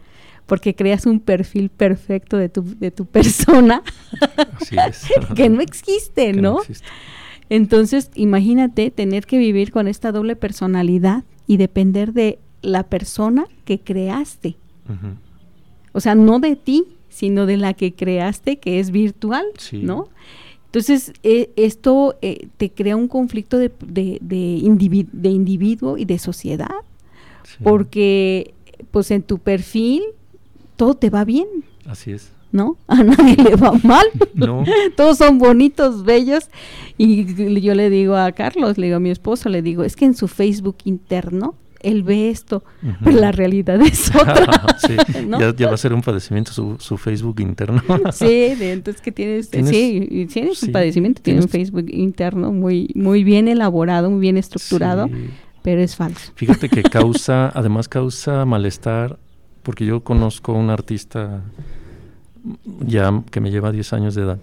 [0.48, 3.82] porque creas un perfil perfecto de tu, de tu persona
[4.58, 5.06] Así es.
[5.36, 6.58] que no existe, Que ¿no?
[6.60, 6.86] existe.
[7.50, 13.78] Entonces, imagínate tener que vivir con esta doble personalidad y depender de la persona que
[13.78, 14.56] creaste.
[15.92, 19.78] O sea, no de ti, sino de la que creaste, que es virtual, Sí.
[19.82, 20.08] ¿no?
[20.66, 26.04] Entonces, eh, esto eh, te crea un conflicto de, de, de, individu- de individuo y
[26.04, 26.68] de sociedad,
[27.44, 27.56] Sí.
[27.62, 28.52] porque
[28.90, 30.02] pues en tu perfil
[30.78, 31.46] todo te va bien,
[31.86, 32.32] Así es.
[32.52, 32.78] ¿no?
[32.88, 34.06] A nadie le va mal.
[34.34, 34.64] No.
[34.96, 36.48] Todos son bonitos, bellos.
[36.96, 40.04] Y yo le digo a Carlos, le digo a mi esposo, le digo, es que
[40.06, 42.64] en su Facebook interno él ve esto,
[43.04, 44.76] pero la realidad es otra.
[44.84, 45.38] sí, ¿no?
[45.40, 47.80] ya, ya va a ser un padecimiento su, su Facebook interno.
[48.12, 48.24] Sí,
[48.56, 51.52] de, entonces que tiene usted, Tienes- sí, y tiene sí, un padecimiento, tiene un tienes-
[51.70, 55.30] Facebook interno muy, muy bien elaborado, muy bien estructurado, Sí.
[55.62, 56.32] pero es falso.
[56.34, 59.16] Fíjate que causa, además causa malestar,
[59.62, 61.42] porque yo conozco a un artista
[62.80, 64.38] ya que me lleva 10 años de edad,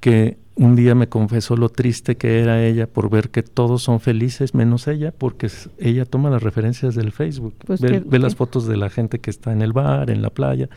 [0.00, 4.00] que un día me confesó lo triste que era ella por ver que todos son
[4.00, 8.36] felices menos ella, porque ella toma las referencias del Facebook, Pues ve, que- ve las
[8.36, 10.68] fotos de la gente que está en el bar, en la playa,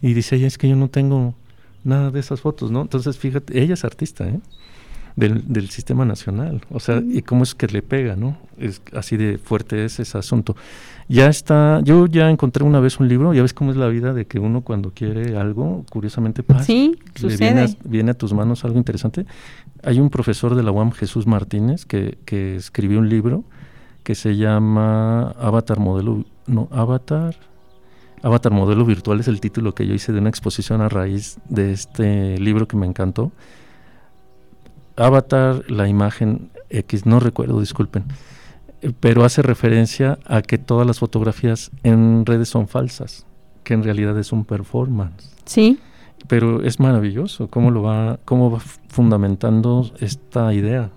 [0.00, 1.34] y dice ella, es que yo no tengo
[1.82, 2.82] nada de esas fotos, ¿no?
[2.82, 4.38] Entonces, fíjate, ella es artista, ¿eh?
[5.16, 8.36] Del, del sistema nacional, o sea, y cómo es que le pega, ¿no?
[8.58, 10.56] Es así de fuerte es ese asunto.
[11.08, 14.12] Ya está, yo ya encontré una vez un libro, ya ves cómo es la vida
[14.12, 16.64] de que uno cuando quiere algo, curiosamente pasa.
[16.64, 19.24] Sí, le viene a, viene a tus manos algo interesante.
[19.84, 23.44] Hay un profesor de la UAM, Jesús Martínez, que, que escribió un libro
[24.02, 27.36] que se llama Avatar Modelo, no, Avatar,
[28.22, 31.72] Avatar Modelo Virtual es el título que yo hice de una exposición a raíz de
[31.72, 33.32] este libro que me encantó.
[34.96, 38.04] Avatar, la imagen X, no recuerdo, disculpen,
[38.82, 43.26] eh, pero hace referencia a que todas las fotografías en redes son falsas,
[43.64, 45.30] que en realidad es un performance.
[45.44, 45.78] Sí,
[46.28, 50.90] pero es maravilloso cómo lo va cómo va fundamentando esta idea.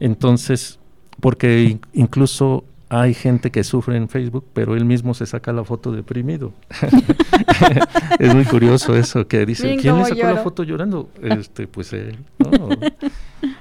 [0.00, 0.78] Entonces
[1.20, 5.64] porque in- incluso hay gente que sufre en Facebook pero él mismo se saca la
[5.64, 6.52] foto deprimido
[8.18, 10.42] es muy curioso eso que dice quién le sacó la lloro".
[10.44, 12.68] foto llorando este pues él ¿no?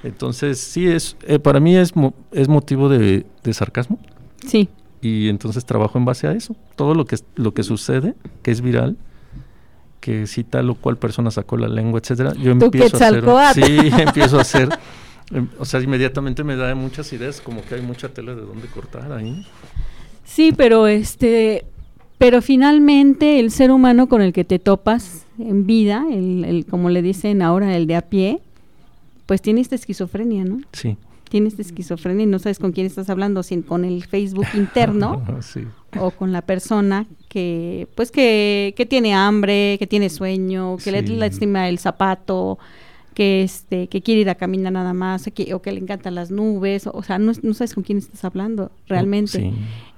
[0.03, 3.99] entonces sí es eh, para mí es mo- es motivo de, de sarcasmo
[4.45, 4.69] sí,
[5.01, 6.55] y entonces trabajo en base a eso.
[6.75, 8.97] Todo lo que, lo que sucede, que es viral,
[9.99, 13.63] que si tal o cual persona sacó la lengua, etcétera, yo empiezo a hacer...
[13.63, 14.69] Sí, empiezo a hacer...
[15.31, 18.67] em, O sea, inmediatamente me da muchas ideas, como que hay mucha tela de dónde
[18.67, 19.45] cortar ahí.
[20.23, 21.65] sí, pero este,
[22.17, 26.89] pero finalmente el ser humano con el que te topas en vida, el, el como
[26.89, 28.39] le dicen ahora, el de a pie,
[29.25, 30.61] pues tiene esta esquizofrenia, ¿no?
[30.71, 30.97] Sí.
[31.29, 35.23] Tienes esta esquizofrenia y no sabes con quién estás hablando, si con el Facebook interno
[35.41, 35.61] sí.
[35.99, 41.01] o con la persona que, pues que, que tiene hambre, que tiene sueño, que le
[41.01, 42.59] lastima el zapato,
[43.15, 46.29] que este, que quiere ir a caminar nada más, que- o que le encantan las
[46.29, 49.39] nubes, o, o sea, no, no sabes con quién estás hablando realmente.
[49.39, 49.51] Sí.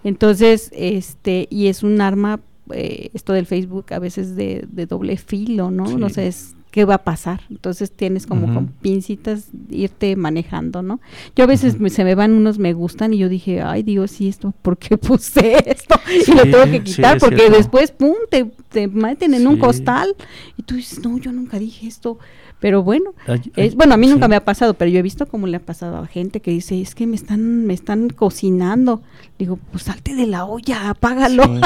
[0.06, 2.40] Entonces, este, y es un arma,
[2.72, 5.88] eh, esto del Facebook a veces de, de doble filo, ¿no?
[5.88, 5.96] Sí.
[5.96, 7.42] No sabes qué va a pasar.
[7.50, 8.54] Entonces tienes como Ujú.
[8.54, 11.00] con pincitas irte manejando, ¿no?
[11.36, 14.22] Yo a veces me- se me van unos me gustan y yo dije, ay Dios,
[14.22, 14.54] ¿y esto?
[14.62, 16.00] ¿Por qué puse esto?
[16.24, 17.58] Sí, y lo tengo que sí, quitar porque cierto.
[17.58, 19.60] después, pum, te, te meten en un Sí.
[19.62, 20.16] costal
[20.56, 22.20] y tú dices, no, yo nunca dije esto.
[22.60, 23.14] Pero bueno,
[23.56, 24.30] es, bueno, a mí nunca sí.
[24.30, 26.80] me ha pasado, pero yo he visto cómo le ha pasado a gente que dice,
[26.80, 29.02] es que me están, me están cocinando.
[29.40, 31.44] Digo, pues salte de la olla, apágalo.
[31.44, 31.62] Sí.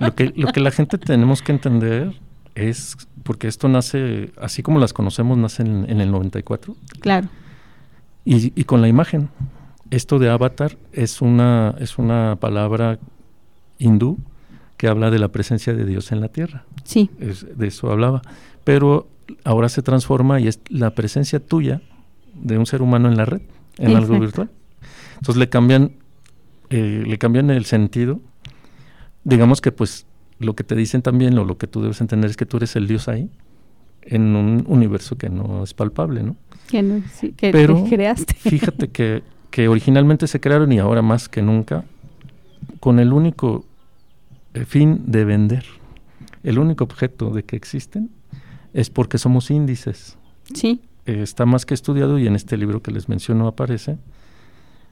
[0.00, 2.12] Lo que, lo que la gente tenemos que entender
[2.54, 7.28] es, porque esto nace, así como las conocemos, nace en, en el 94, Claro,
[8.24, 9.28] y, y con la imagen.
[9.90, 12.98] Esto de avatar es una, es una palabra
[13.78, 14.18] hindú
[14.76, 16.64] que habla de la presencia de Dios en la tierra.
[16.84, 18.22] sí, Es- de eso hablaba.
[18.64, 19.08] Pero
[19.44, 21.80] ahora se transforma y es la presencia tuya
[22.34, 23.42] de un ser humano en la red,
[23.78, 24.50] en algo virtual.
[25.16, 25.92] Entonces le cambian,
[26.70, 28.20] eh, le cambian el sentido.
[29.22, 30.06] Digamos que pues
[30.44, 32.76] lo que te dicen también, o lo que tú debes entender es que tú eres
[32.76, 33.30] el Dios ahí,
[34.02, 36.36] en un universo que no es palpable, ¿no?
[36.68, 38.34] que, no, sí, que Pero te creaste.
[38.38, 41.84] Fíjate que, que originalmente se crearon y ahora más que nunca
[42.80, 43.64] con el único
[44.54, 45.64] eh, fin de vender.
[46.42, 48.10] El único objeto de que existen
[48.72, 50.18] es porque somos índices.
[50.52, 50.80] Sí.
[51.06, 53.98] Eh, está más que estudiado y en este libro que les menciono aparece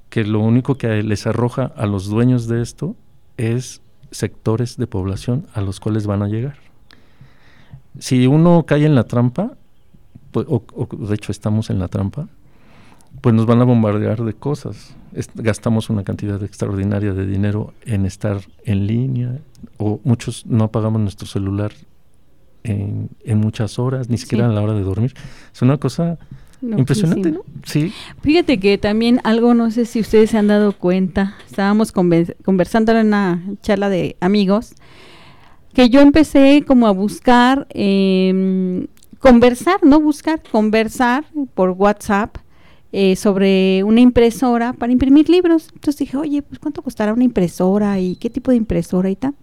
[0.09, 2.97] que lo único que les arroja a los dueños de esto
[3.39, 3.81] es
[4.13, 6.57] sectores de población a los cuales van a llegar.
[7.99, 9.57] Si uno cae en la trampa,
[10.31, 12.29] pues, o, de hecho estamos en la trampa,
[13.21, 14.95] pues nos van a bombardear de cosas.
[15.35, 19.39] gastamos una cantidad extraordinaria de dinero en estar en línea,
[19.77, 21.73] o muchos no apagamos nuestro celular
[22.65, 25.15] en, muchas horas, ni siquiera a la hora de dormir.
[25.53, 26.19] Es una cosa
[26.63, 27.35] impresionante.
[27.65, 27.93] Sí.
[28.23, 33.09] Fíjate que también algo, no sé si ustedes se han dado cuenta, estábamos conversando en
[33.09, 34.75] una charla de amigos,
[35.75, 38.87] que yo empecé como a buscar, eh,
[39.19, 42.37] conversar, no buscar, conversar por WhatsApp
[42.93, 45.69] eh, sobre una impresora para imprimir libros.
[45.73, 49.35] Entonces dije, oye, pues cuánto costará una impresora y qué tipo de impresora y tal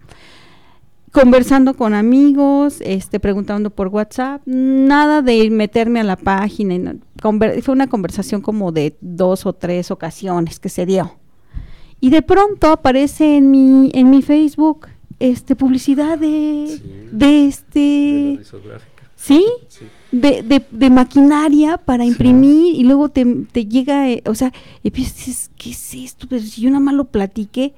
[1.12, 6.96] conversando con amigos, este, preguntando por WhatsApp, nada de meterme a la página.
[7.20, 11.16] fue una conversación como de dos o tres ocasiones que se dio.
[12.00, 14.86] Y de pronto aparece en mi, en mi Facebook
[15.18, 16.80] este publicidad de,
[17.12, 18.40] de este
[19.14, 19.44] ¿sí?
[20.10, 24.52] De, de, de, maquinaria para imprimir y luego te, te llega, eh, o sea,
[24.82, 26.26] y piensas, ¿qué es esto?
[26.28, 27.74] Pero si yo nada más lo platiqué,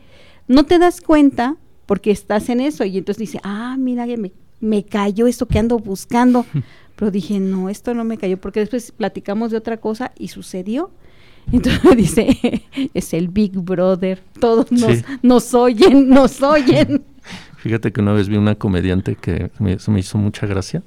[0.47, 1.57] no te das cuenta
[1.87, 2.85] porque estás en eso.
[2.85, 6.47] Y entonces dice, ah, mira, me, me cayó esto que ando buscando.
[6.97, 10.91] Pero dije, no, esto no me cayó, porque después platicamos de otra cosa y sucedió.
[11.53, 12.63] Entonces dice,
[12.95, 17.03] es el Big Brother, todos nos, nos oyen, nos oyen.
[17.57, 20.83] Fíjate que una vez vi una comediante que me, me hizo mucha gracia,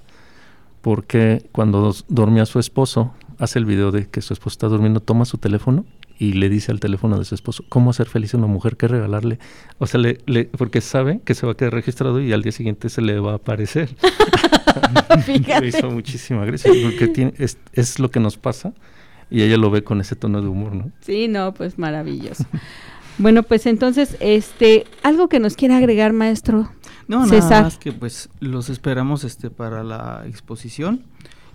[0.82, 5.26] porque cuando dormía su esposo, hace el video de que su esposo está durmiendo, toma
[5.26, 5.86] su teléfono
[6.18, 8.88] y le dice al teléfono de su esposo cómo hacer feliz a una mujer, qué
[8.88, 9.40] regalarle.
[9.80, 12.90] O sea, le, porque sabe que se va a quedar registrado y al día siguiente
[12.90, 13.96] se le va a aparecer.
[15.62, 18.74] Me hizo muchísima gracia porque tiene, es, es lo que nos pasa
[19.30, 20.92] y ella lo ve con ese tono de humor, ¿no?
[21.02, 22.46] Sí, no, pues maravilloso.
[23.18, 26.70] bueno, pues entonces, este, algo que nos quiera agregar, maestro.
[27.08, 31.04] No, nada más que pues los esperamos este para la exposición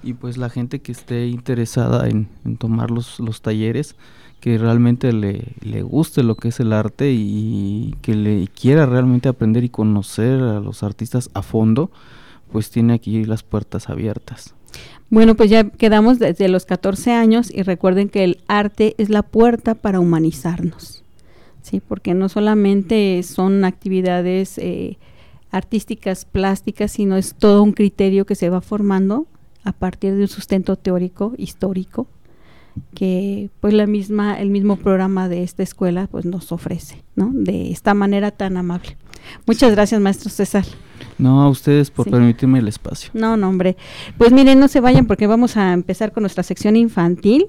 [0.03, 2.29] y pues la gente que esté interesada en,
[2.59, 3.97] tomar los, los talleres,
[4.41, 9.29] que realmente le, le, guste lo que es el arte y que le quiera realmente
[9.29, 11.91] aprender y conocer a los artistas a fondo,
[12.51, 14.55] pues tiene aquí las puertas abiertas.
[15.11, 19.23] Bueno, pues ya quedamos desde los 14 años y recuerden que el arte es la
[19.23, 21.03] puerta para humanizarnos,
[21.63, 21.81] ¿sí?
[21.81, 24.99] Porque no solamente son actividades eh,
[25.51, 29.27] artísticas, plásticas, sino es todo un criterio que se va formando
[29.65, 32.07] a partir de un sustento teórico, histórico,
[32.95, 37.71] que pues la misma el mismo programa de esta escuela pues nos ofrece no de
[37.71, 38.97] esta manera tan amable.
[39.47, 40.65] Muchas gracias maestro César.
[41.19, 43.11] No a ustedes por permitirme el espacio.
[43.13, 43.77] No no hombre.
[44.19, 47.49] Pues miren no se vayan porque vamos a empezar con nuestra sección infantil.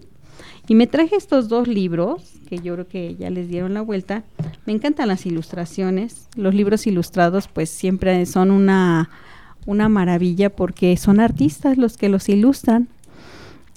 [0.68, 4.24] Y me traje estos dos libros que yo creo que ya les dieron la vuelta.
[4.66, 6.28] Me encantan las ilustraciones.
[6.36, 9.10] Los libros ilustrados pues siempre son una
[9.66, 12.88] una maravilla porque son artistas los que los ilustran.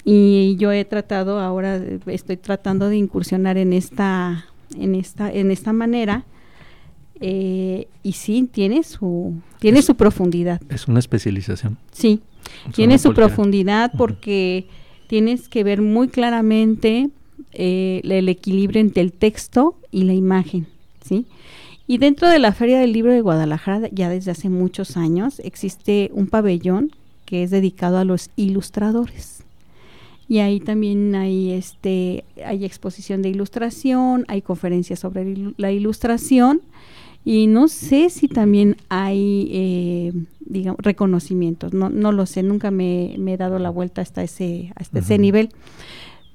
[0.03, 4.45] Y yo he tratado ahora estoy tratando de incursionar en esta
[4.77, 6.25] en esta en esta manera
[7.21, 10.61] eh, y sí tiene su tiene su profundidad.
[10.69, 11.77] es una especialización.
[11.91, 12.21] Sí
[12.73, 14.67] tiene su profundidad porque
[15.07, 17.09] tienes que ver muy claramente
[17.53, 20.67] eh, el equilibrio entre el texto y la imagen
[21.01, 21.25] sí
[21.87, 26.09] y dentro de la Feria del Libro de Guadalajara, ya desde hace muchos años, existe
[26.13, 26.91] un pabellón
[27.25, 29.43] que es dedicado a los ilustradores.
[30.27, 36.61] Y ahí también hay este hay exposición de ilustración, hay conferencias sobre la ilustración.
[37.23, 43.15] Y no sé si también hay eh, digamos reconocimientos, no, no lo sé, nunca me,
[43.15, 45.49] he dado la vuelta hasta ese hasta ese nivel,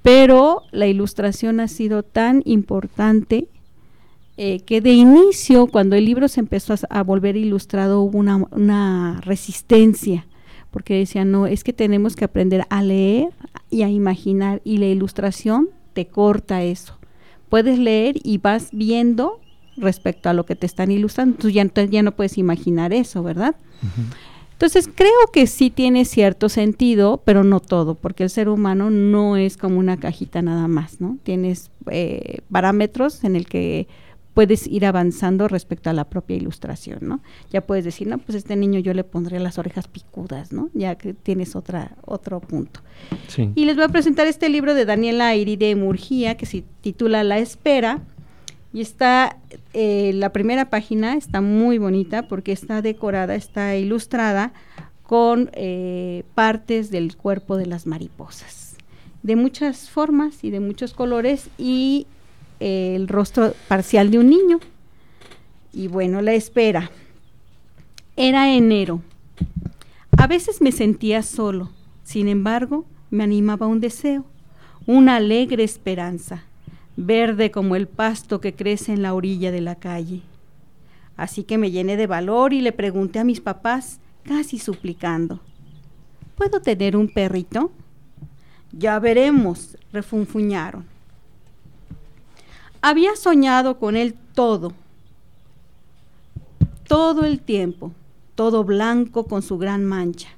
[0.02, 3.48] pero la ilustración ha sido tan importante
[4.42, 8.36] eh, que de inicio, cuando el libro se empezó a, a volver ilustrado, hubo una,
[8.52, 10.26] una resistencia
[10.70, 13.28] porque decían, no, es que tenemos que aprender a leer
[13.68, 16.98] y a imaginar y la ilustración te corta eso.
[17.50, 19.40] Puedes leer y vas viendo
[19.76, 23.56] respecto a lo que te están ilustrando, tú ya, ya no puedes imaginar eso, ¿verdad?
[24.52, 29.36] Entonces creo que sí tiene cierto sentido, pero no todo, porque el ser humano no
[29.36, 31.18] es como una cajita nada más, ¿no?
[31.24, 33.86] Tienes eh, parámetros en el que
[34.34, 37.20] puedes ir avanzando respecto a la propia ilustración, ¿no?
[37.50, 40.70] Ya puedes decir, no, pues este niño yo le pondré las orejas picudas, ¿no?
[40.72, 42.80] Ya que tienes otra, otro punto.
[43.54, 47.38] Y les voy a presentar este libro de Daniela Iride Murgía, que se titula La
[47.38, 48.00] Espera,
[48.72, 49.38] Y está,
[49.72, 54.52] eh, la primera página está muy bonita porque está decorada, está ilustrada
[55.02, 58.76] con eh, partes del cuerpo de las mariposas,
[59.24, 62.06] de muchas formas y de muchos colores y
[62.60, 64.60] el rostro parcial de un niño.
[65.72, 66.90] Y bueno, la espera.
[68.16, 69.02] Era enero.
[70.16, 71.70] A veces me sentía solo,
[72.04, 74.24] sin embargo, me animaba un deseo,
[74.86, 76.44] una alegre esperanza
[77.06, 80.22] verde como el pasto que crece en la orilla de la calle.
[81.16, 85.40] Así que me llené de valor y le pregunté a mis papás, casi suplicando,
[86.36, 87.72] ¿puedo tener un perrito?
[88.72, 90.84] Ya veremos, refunfuñaron.
[92.82, 94.72] Había soñado con él todo,
[96.88, 97.92] todo el tiempo,
[98.34, 100.30] todo blanco con su gran mancha.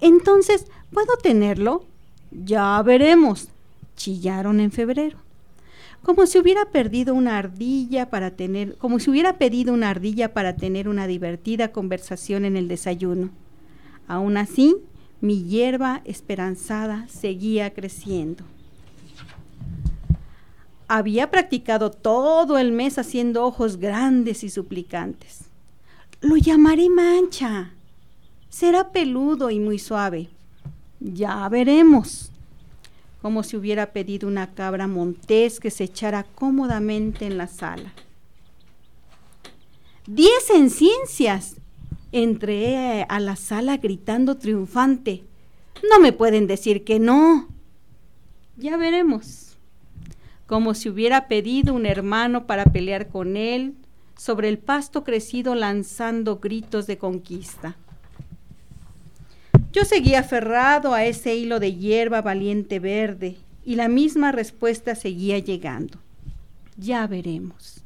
[0.00, 1.84] Entonces, ¿puedo tenerlo?
[2.30, 3.48] Ya veremos,
[3.96, 5.18] chillaron en febrero
[6.02, 10.56] como si hubiera perdido una ardilla para tener, como si hubiera pedido una ardilla para
[10.56, 13.30] tener una divertida conversación en el desayuno.
[14.06, 14.76] Aún así,
[15.20, 18.44] mi hierba esperanzada seguía creciendo.
[20.88, 25.44] Había practicado todo el mes haciendo ojos grandes y suplicantes.
[26.20, 27.72] Lo llamaré mancha.
[28.48, 30.30] Será peludo y muy suave.
[30.98, 32.32] Ya veremos
[33.22, 37.92] como si hubiera pedido una cabra montés que se echara cómodamente en la sala.
[40.06, 41.56] Diez en ciencias.
[42.10, 45.24] Entré a la sala gritando triunfante.
[45.90, 47.48] No me pueden decir que no.
[48.56, 49.47] Ya veremos.
[50.48, 53.74] Como si hubiera pedido un hermano para pelear con él
[54.16, 57.76] sobre el pasto crecido lanzando gritos de conquista.
[59.72, 65.38] Yo seguía aferrado a ese hilo de hierba valiente verde y la misma respuesta seguía
[65.38, 65.98] llegando.
[66.78, 67.84] Ya veremos.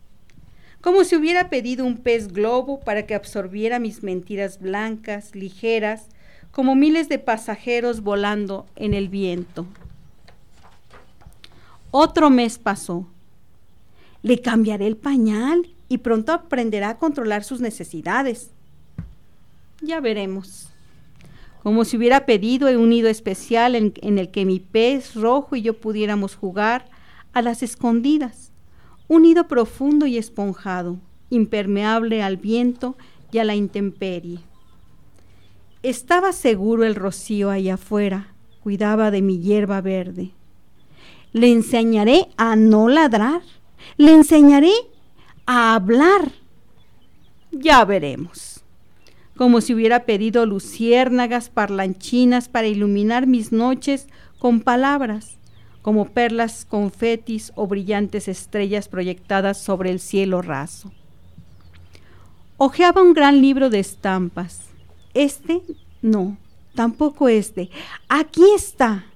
[0.81, 6.07] Como si hubiera pedido un pez globo para que absorbiera mis mentiras blancas, ligeras,
[6.53, 9.67] como miles de pasajeros volando en el viento.
[11.93, 13.07] Otro mes pasó.
[14.23, 18.51] Le cambiaré el pañal y pronto aprenderá a controlar sus necesidades.
[19.81, 20.73] Ya veremos
[21.63, 25.79] como si hubiera pedido un nido especial en, el que mi pez rojo y yo
[25.79, 26.87] pudiéramos jugar
[27.33, 28.51] a las escondidas,
[29.07, 30.99] un nido profundo y esponjado,
[31.31, 32.97] impermeable al viento
[33.31, 34.41] y a la intemperie.
[35.85, 38.35] Estaba seguro el rocío allá afuera,
[38.65, 40.33] cuidaba de mi hierba verde.
[41.33, 43.43] Le enseñaré a no ladrar,
[43.97, 44.73] le enseñaré
[45.47, 46.33] a hablar.
[47.51, 48.53] Ya veremos
[49.37, 54.07] como si hubiera pedido luciérnagas parlanchinas para iluminar mis noches
[54.39, 55.39] con palabras,
[55.81, 60.93] como perlas confetis o brillantes estrellas proyectadas sobre el cielo raso.
[62.57, 64.69] Ojeaba un gran libro de estampas.
[65.15, 65.63] Este
[66.03, 66.37] no,
[66.75, 67.71] tampoco este.
[68.09, 69.07] Aquí está.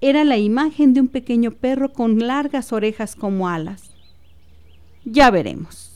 [0.00, 3.90] Era la imagen de un pequeño perro con largas orejas como alas.
[5.04, 5.88] Ya veremos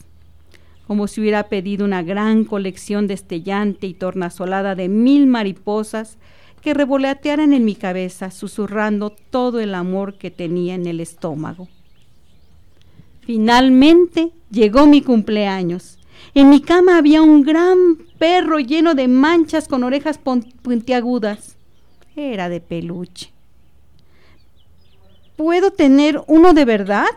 [0.87, 6.17] como si hubiera pedido una gran colección destellante y tornasolada de mil mariposas
[6.61, 11.67] que revolatearan en mi cabeza, susurrando todo el amor que tenía en el estómago.
[13.21, 15.97] Finalmente llegó mi cumpleaños.
[16.33, 21.57] En mi cama había un gran perro lleno de manchas con orejas puntiagudas.
[22.15, 23.32] Era de peluche.
[25.35, 27.07] ¿Puedo tener uno de verdad?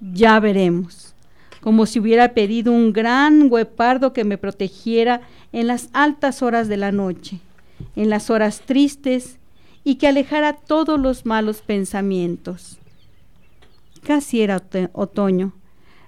[0.00, 1.04] Ya veremos
[1.64, 6.76] como si hubiera pedido un gran guepardo que me protegiera en las altas horas de
[6.76, 7.40] la noche,
[7.96, 9.38] en las horas tristes
[9.82, 12.76] y que alejara todos los malos pensamientos.
[14.02, 14.62] Casi era
[14.92, 15.54] otoño.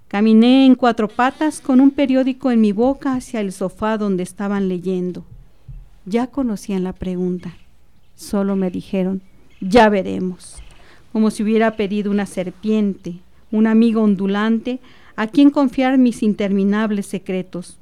[0.09, 4.69] Caminé en cuatro patas con un periódico en mi boca hacia el sofá donde estaban
[4.69, 5.25] leyendo.
[6.05, 7.57] Ya conocían la pregunta.
[8.15, 9.23] Solo me dijeron,
[9.63, 10.63] ya veremos,
[11.17, 13.15] como si hubiera pedido una serpiente,
[13.51, 14.81] un amigo ondulante
[15.17, 17.79] a quien confiar mis interminables secretos,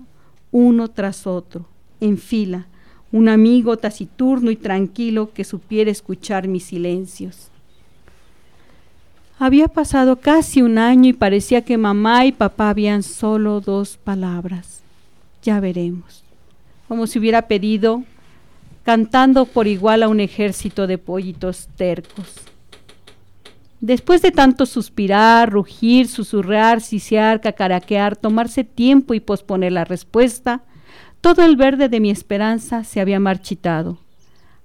[0.52, 1.66] uno tras otro,
[1.98, 2.68] en fila,
[3.10, 7.48] un amigo taciturno y tranquilo que supiera escuchar mis silencios.
[9.40, 14.84] Había pasado casi un año y parecía que mamá y papá habían solo dos palabras.
[15.42, 16.22] Ya veremos.
[16.86, 18.04] Como si hubiera pedido,
[18.84, 22.53] cantando por igual a un ejército de pollitos tercos.
[23.84, 30.62] Después de tanto suspirar, rugir, susurrar, sisear, cacaraquear, tomarse tiempo y posponer la respuesta,
[31.20, 33.98] todo el verde de mi esperanza se había marchitado.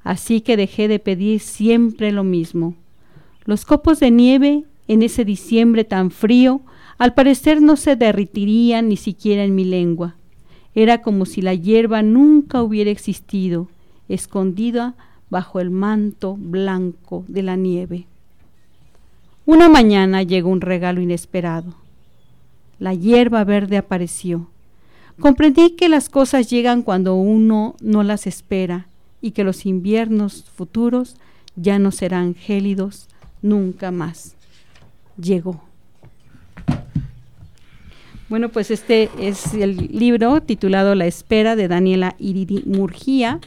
[0.06, 2.76] Así que dejé de pedir siempre lo mismo.
[3.44, 6.62] Los copos de nieve en ese diciembre tan frío
[6.98, 10.16] Al parecer no se derritirían ni siquiera en mi lengua.
[10.74, 13.68] Era como si la hierba nunca hubiera existido,
[14.08, 14.96] escondida
[15.30, 18.08] bajo el manto blanco de la nieve.
[19.50, 21.74] Una mañana llegó un regalo inesperado.
[22.78, 24.48] La hierba verde apareció.
[25.20, 28.90] Comprendí que las cosas llegan cuando uno no las espera
[29.22, 31.16] y que los inviernos futuros
[31.56, 33.08] ya no serán gélidos
[33.42, 34.36] nunca más.
[35.20, 35.64] Llegó.
[38.30, 43.40] Bueno, pues este es el libro titulado La espera de Daniela Iridi Murgía.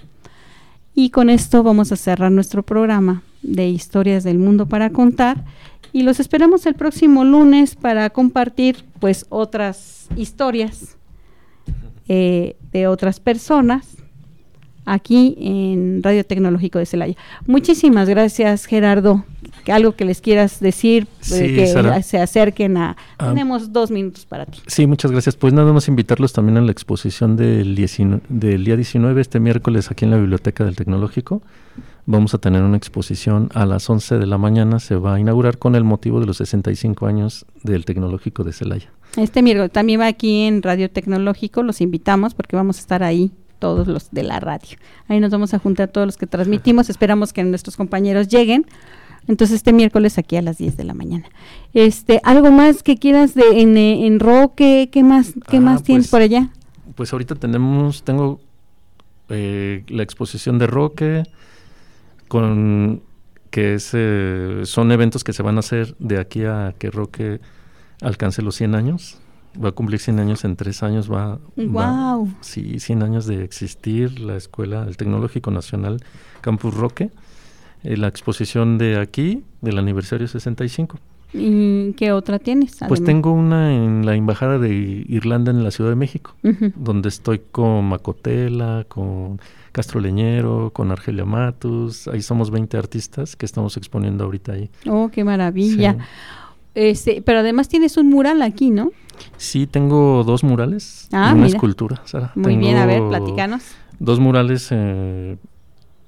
[0.96, 5.44] Y con esto vamos a cerrar nuestro programa de historias del mundo para contar.
[5.92, 10.96] Y los esperamos el próximo lunes para compartir pues otras historias
[12.08, 13.96] eh, de otras personas
[14.84, 17.14] aquí en Radio Tecnológico de Celaya.
[17.46, 19.24] Muchísimas gracias, Gerardo.
[19.68, 22.96] Algo que les quieras decir, eh, que se acerquen a...
[23.18, 23.28] Ah.
[23.28, 24.58] tenemos dos minutos para ti.
[24.66, 25.36] Sí, muchas gracias.
[25.36, 27.74] Pues nada más invitarlos también a la exposición del,
[28.28, 31.42] del día 19, este miércoles, aquí en la Biblioteca del Tecnológico.
[32.04, 34.80] Vamos a tener una exposición a las 11 de la mañana.
[34.80, 38.90] Se va a inaugurar con el motivo de los 65 años del Tecnológico de Celaya.
[39.16, 41.62] Este miércoles también va aquí en Radio Tecnológico.
[41.62, 43.30] Los invitamos porque vamos a estar ahí
[43.62, 44.76] todos los de la radio.
[45.06, 46.90] Ahí nos vamos a juntar todos los que transmitimos.
[46.90, 48.66] Esperamos que nuestros compañeros lleguen.
[49.28, 51.26] Entonces este miércoles aquí a las 10 de la mañana.
[51.72, 56.06] Este, algo más que quieras de en, en Roque, ¿qué más qué ah, más tienes
[56.06, 56.50] pues, por allá?
[56.96, 58.40] Pues ahorita tenemos tengo
[59.28, 61.22] eh, la exposición de Roque
[62.26, 63.00] con
[63.50, 67.38] que es, eh, son eventos que se van a hacer de aquí a que Roque
[68.00, 69.18] alcance los 100 años
[69.62, 72.32] va a cumplir 100 años en tres años, va, wow.
[72.40, 76.02] sí, 100 años de existir la escuela, el Tecnológico Nacional
[76.40, 77.10] Campus Roque,
[77.82, 80.98] eh, la exposición de aquí, del aniversario 65.
[81.34, 82.78] ¿Y qué otra tienes?
[82.88, 84.70] Pues tengo una en la Embajada de
[85.08, 86.34] Irlanda en la Ciudad de México,
[86.76, 89.40] donde estoy con Macotela, con
[89.72, 94.70] Castro Leñero, con Argelia Matus, ahí somos 20 artistas que estamos exponiendo ahorita ahí.
[94.86, 95.96] Oh, qué maravilla.
[96.74, 98.92] Este, pero además tienes un mural aquí, ¿no?
[99.36, 102.32] Sí, tengo dos murales ah, una escultura, Sara.
[102.34, 103.62] Muy bien, a ver, platicanos.
[103.98, 105.36] Dos murales, eh,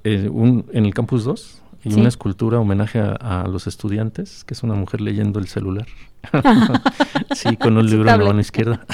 [0.05, 4.62] eh, un, en el Campus 2 y una escultura homenaje a, los estudiantes, que es
[4.62, 5.87] una mujer leyendo el celular.
[7.35, 8.87] sí, con un libro en la mano izquierda,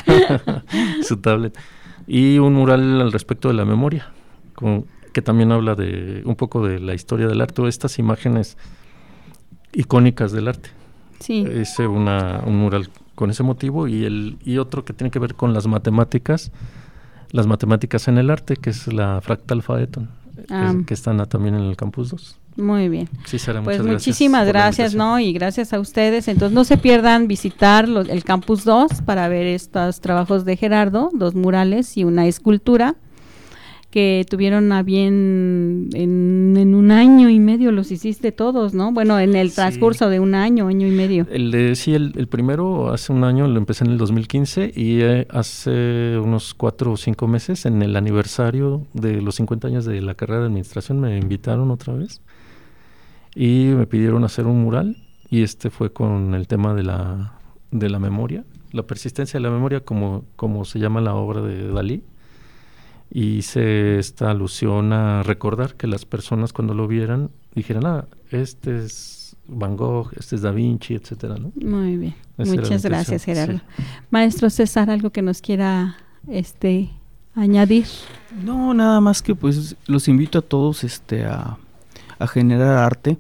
[1.03, 1.57] su tablet.
[2.09, 4.11] Y un mural al respecto de la memoria,
[5.13, 8.57] que también habla de un poco de la historia del arte, estas imágenes
[9.73, 10.71] icónicas del arte.
[11.21, 11.45] Sí.
[11.49, 15.35] Es una, un mural con ese motivo y, el, y otro que tiene que ver
[15.35, 16.51] con las matemáticas,
[17.31, 20.09] las matemáticas en el arte, que es la fractal Phaeton,
[20.49, 20.75] ah.
[20.87, 22.37] que, está también en el campus 2.
[22.57, 23.09] Muy bien.
[23.27, 25.21] Sí, Sara, pues muchísimas gracias, ¿no?
[25.21, 26.29] Y gracias a ustedes.
[26.29, 31.35] Entonces no se pierdan visitar el campus 2 para ver estos trabajos de Gerardo, dos
[31.35, 32.97] murales y una escultura
[33.91, 38.93] que tuvieron a bien en, un año y medio los hiciste todos, ¿no?
[38.93, 41.27] Bueno, en el transcurso de un año, año y medio.
[41.31, 45.27] El de, sí, el, primero hace un año lo empecé en el 2015 y eh,
[45.31, 50.15] hace unos cuatro o cinco meses, en el aniversario de los 50 años de la
[50.15, 52.23] carrera de administración, me invitaron otra vez
[53.35, 54.97] y me pidieron hacer un mural
[55.31, 57.41] y este fue con el tema de la,
[57.73, 61.73] de la memoria, la persistencia de la memoria como, como se llama la obra de
[61.73, 62.05] Dalí
[63.11, 69.37] hice esta alusión a recordar que las personas cuando lo vieran dijeran, ah, este es
[69.49, 71.53] Van Gogh, este es Da Vinci, etcétera, ¿no?
[71.57, 72.15] Muy bien.
[72.37, 73.61] Muchas gracias, Gerardo.
[74.11, 75.97] Maestro César, algo que nos quiera
[76.29, 76.91] este
[77.35, 77.87] añadir.
[78.45, 81.59] No, nada más que pues los invito a todos este a,
[82.19, 83.19] a generar arte.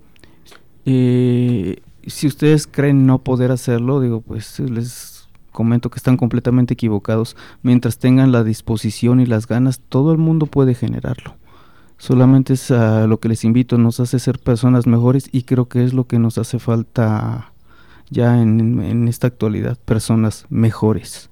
[0.84, 5.09] Eh, si ustedes creen no poder hacerlo, digo, pues les
[5.60, 7.36] comento que están completamente equivocados.
[7.62, 11.34] Mientras tengan la disposición y las ganas, todo el mundo puede generarlo.
[11.98, 15.84] Solamente es a lo que les invito, nos hace ser personas mejores y creo que
[15.84, 17.52] es lo que nos hace falta
[18.08, 21.28] ya en, esta actualidad, personas mejores.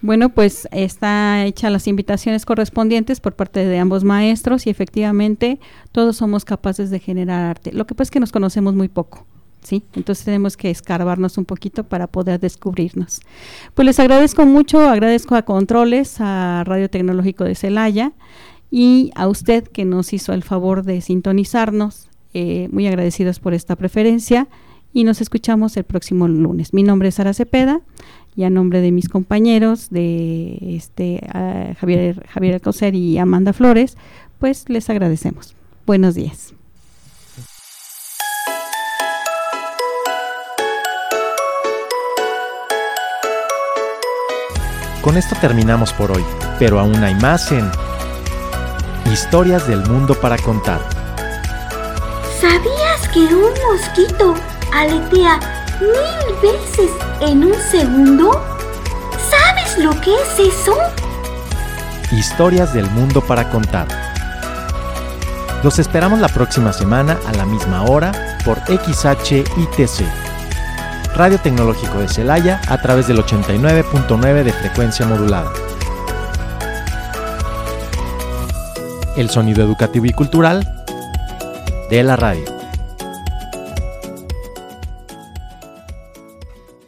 [0.00, 5.58] Bueno, pues está hecha las invitaciones correspondientes por parte de ambos maestros y efectivamente
[5.90, 7.72] todos somos capaces de generar arte.
[7.72, 9.26] Lo que pasa es que nos conocemos muy poco.
[9.62, 9.82] ¿Sí?
[9.94, 13.20] Entonces tenemos que escarbarnos un poquito para poder descubrirnos.
[13.74, 18.12] Pues les agradezco mucho, agradezco a Controles, a Radio Tecnológico de Celaya
[18.70, 22.08] y a usted que nos hizo el favor de sintonizarnos.
[22.32, 24.46] Eh, muy agradecidos por esta preferencia
[24.92, 26.72] y nos escuchamos el próximo lunes.
[26.72, 27.80] Mi nombre es Sara Cepeda
[28.36, 31.20] y a nombre de mis compañeros de este
[31.80, 33.96] Javier Javier Alcocer y Amanda Flores,
[34.38, 35.56] pues les agradecemos.
[35.86, 36.54] Buenos días.
[45.02, 46.24] Con esto terminamos por hoy,
[46.58, 47.70] pero aún hay más en
[49.10, 50.80] Historias del Mundo para Contar.
[52.38, 54.34] ¿Sabías que un mosquito
[54.74, 55.40] aletea
[55.80, 56.90] mil veces
[57.22, 58.44] en un segundo?
[59.30, 60.76] ¿Sabes lo que es eso?
[62.12, 63.88] Historias del Mundo para Contar.
[65.62, 68.12] Los esperamos la próxima semana a la misma hora
[68.44, 70.29] por XHITC.
[71.14, 75.50] Radio Tecnológico de Celaya a través del 89.9 de frecuencia modulada.
[79.16, 80.66] El sonido educativo y cultural
[81.90, 82.59] de la radio.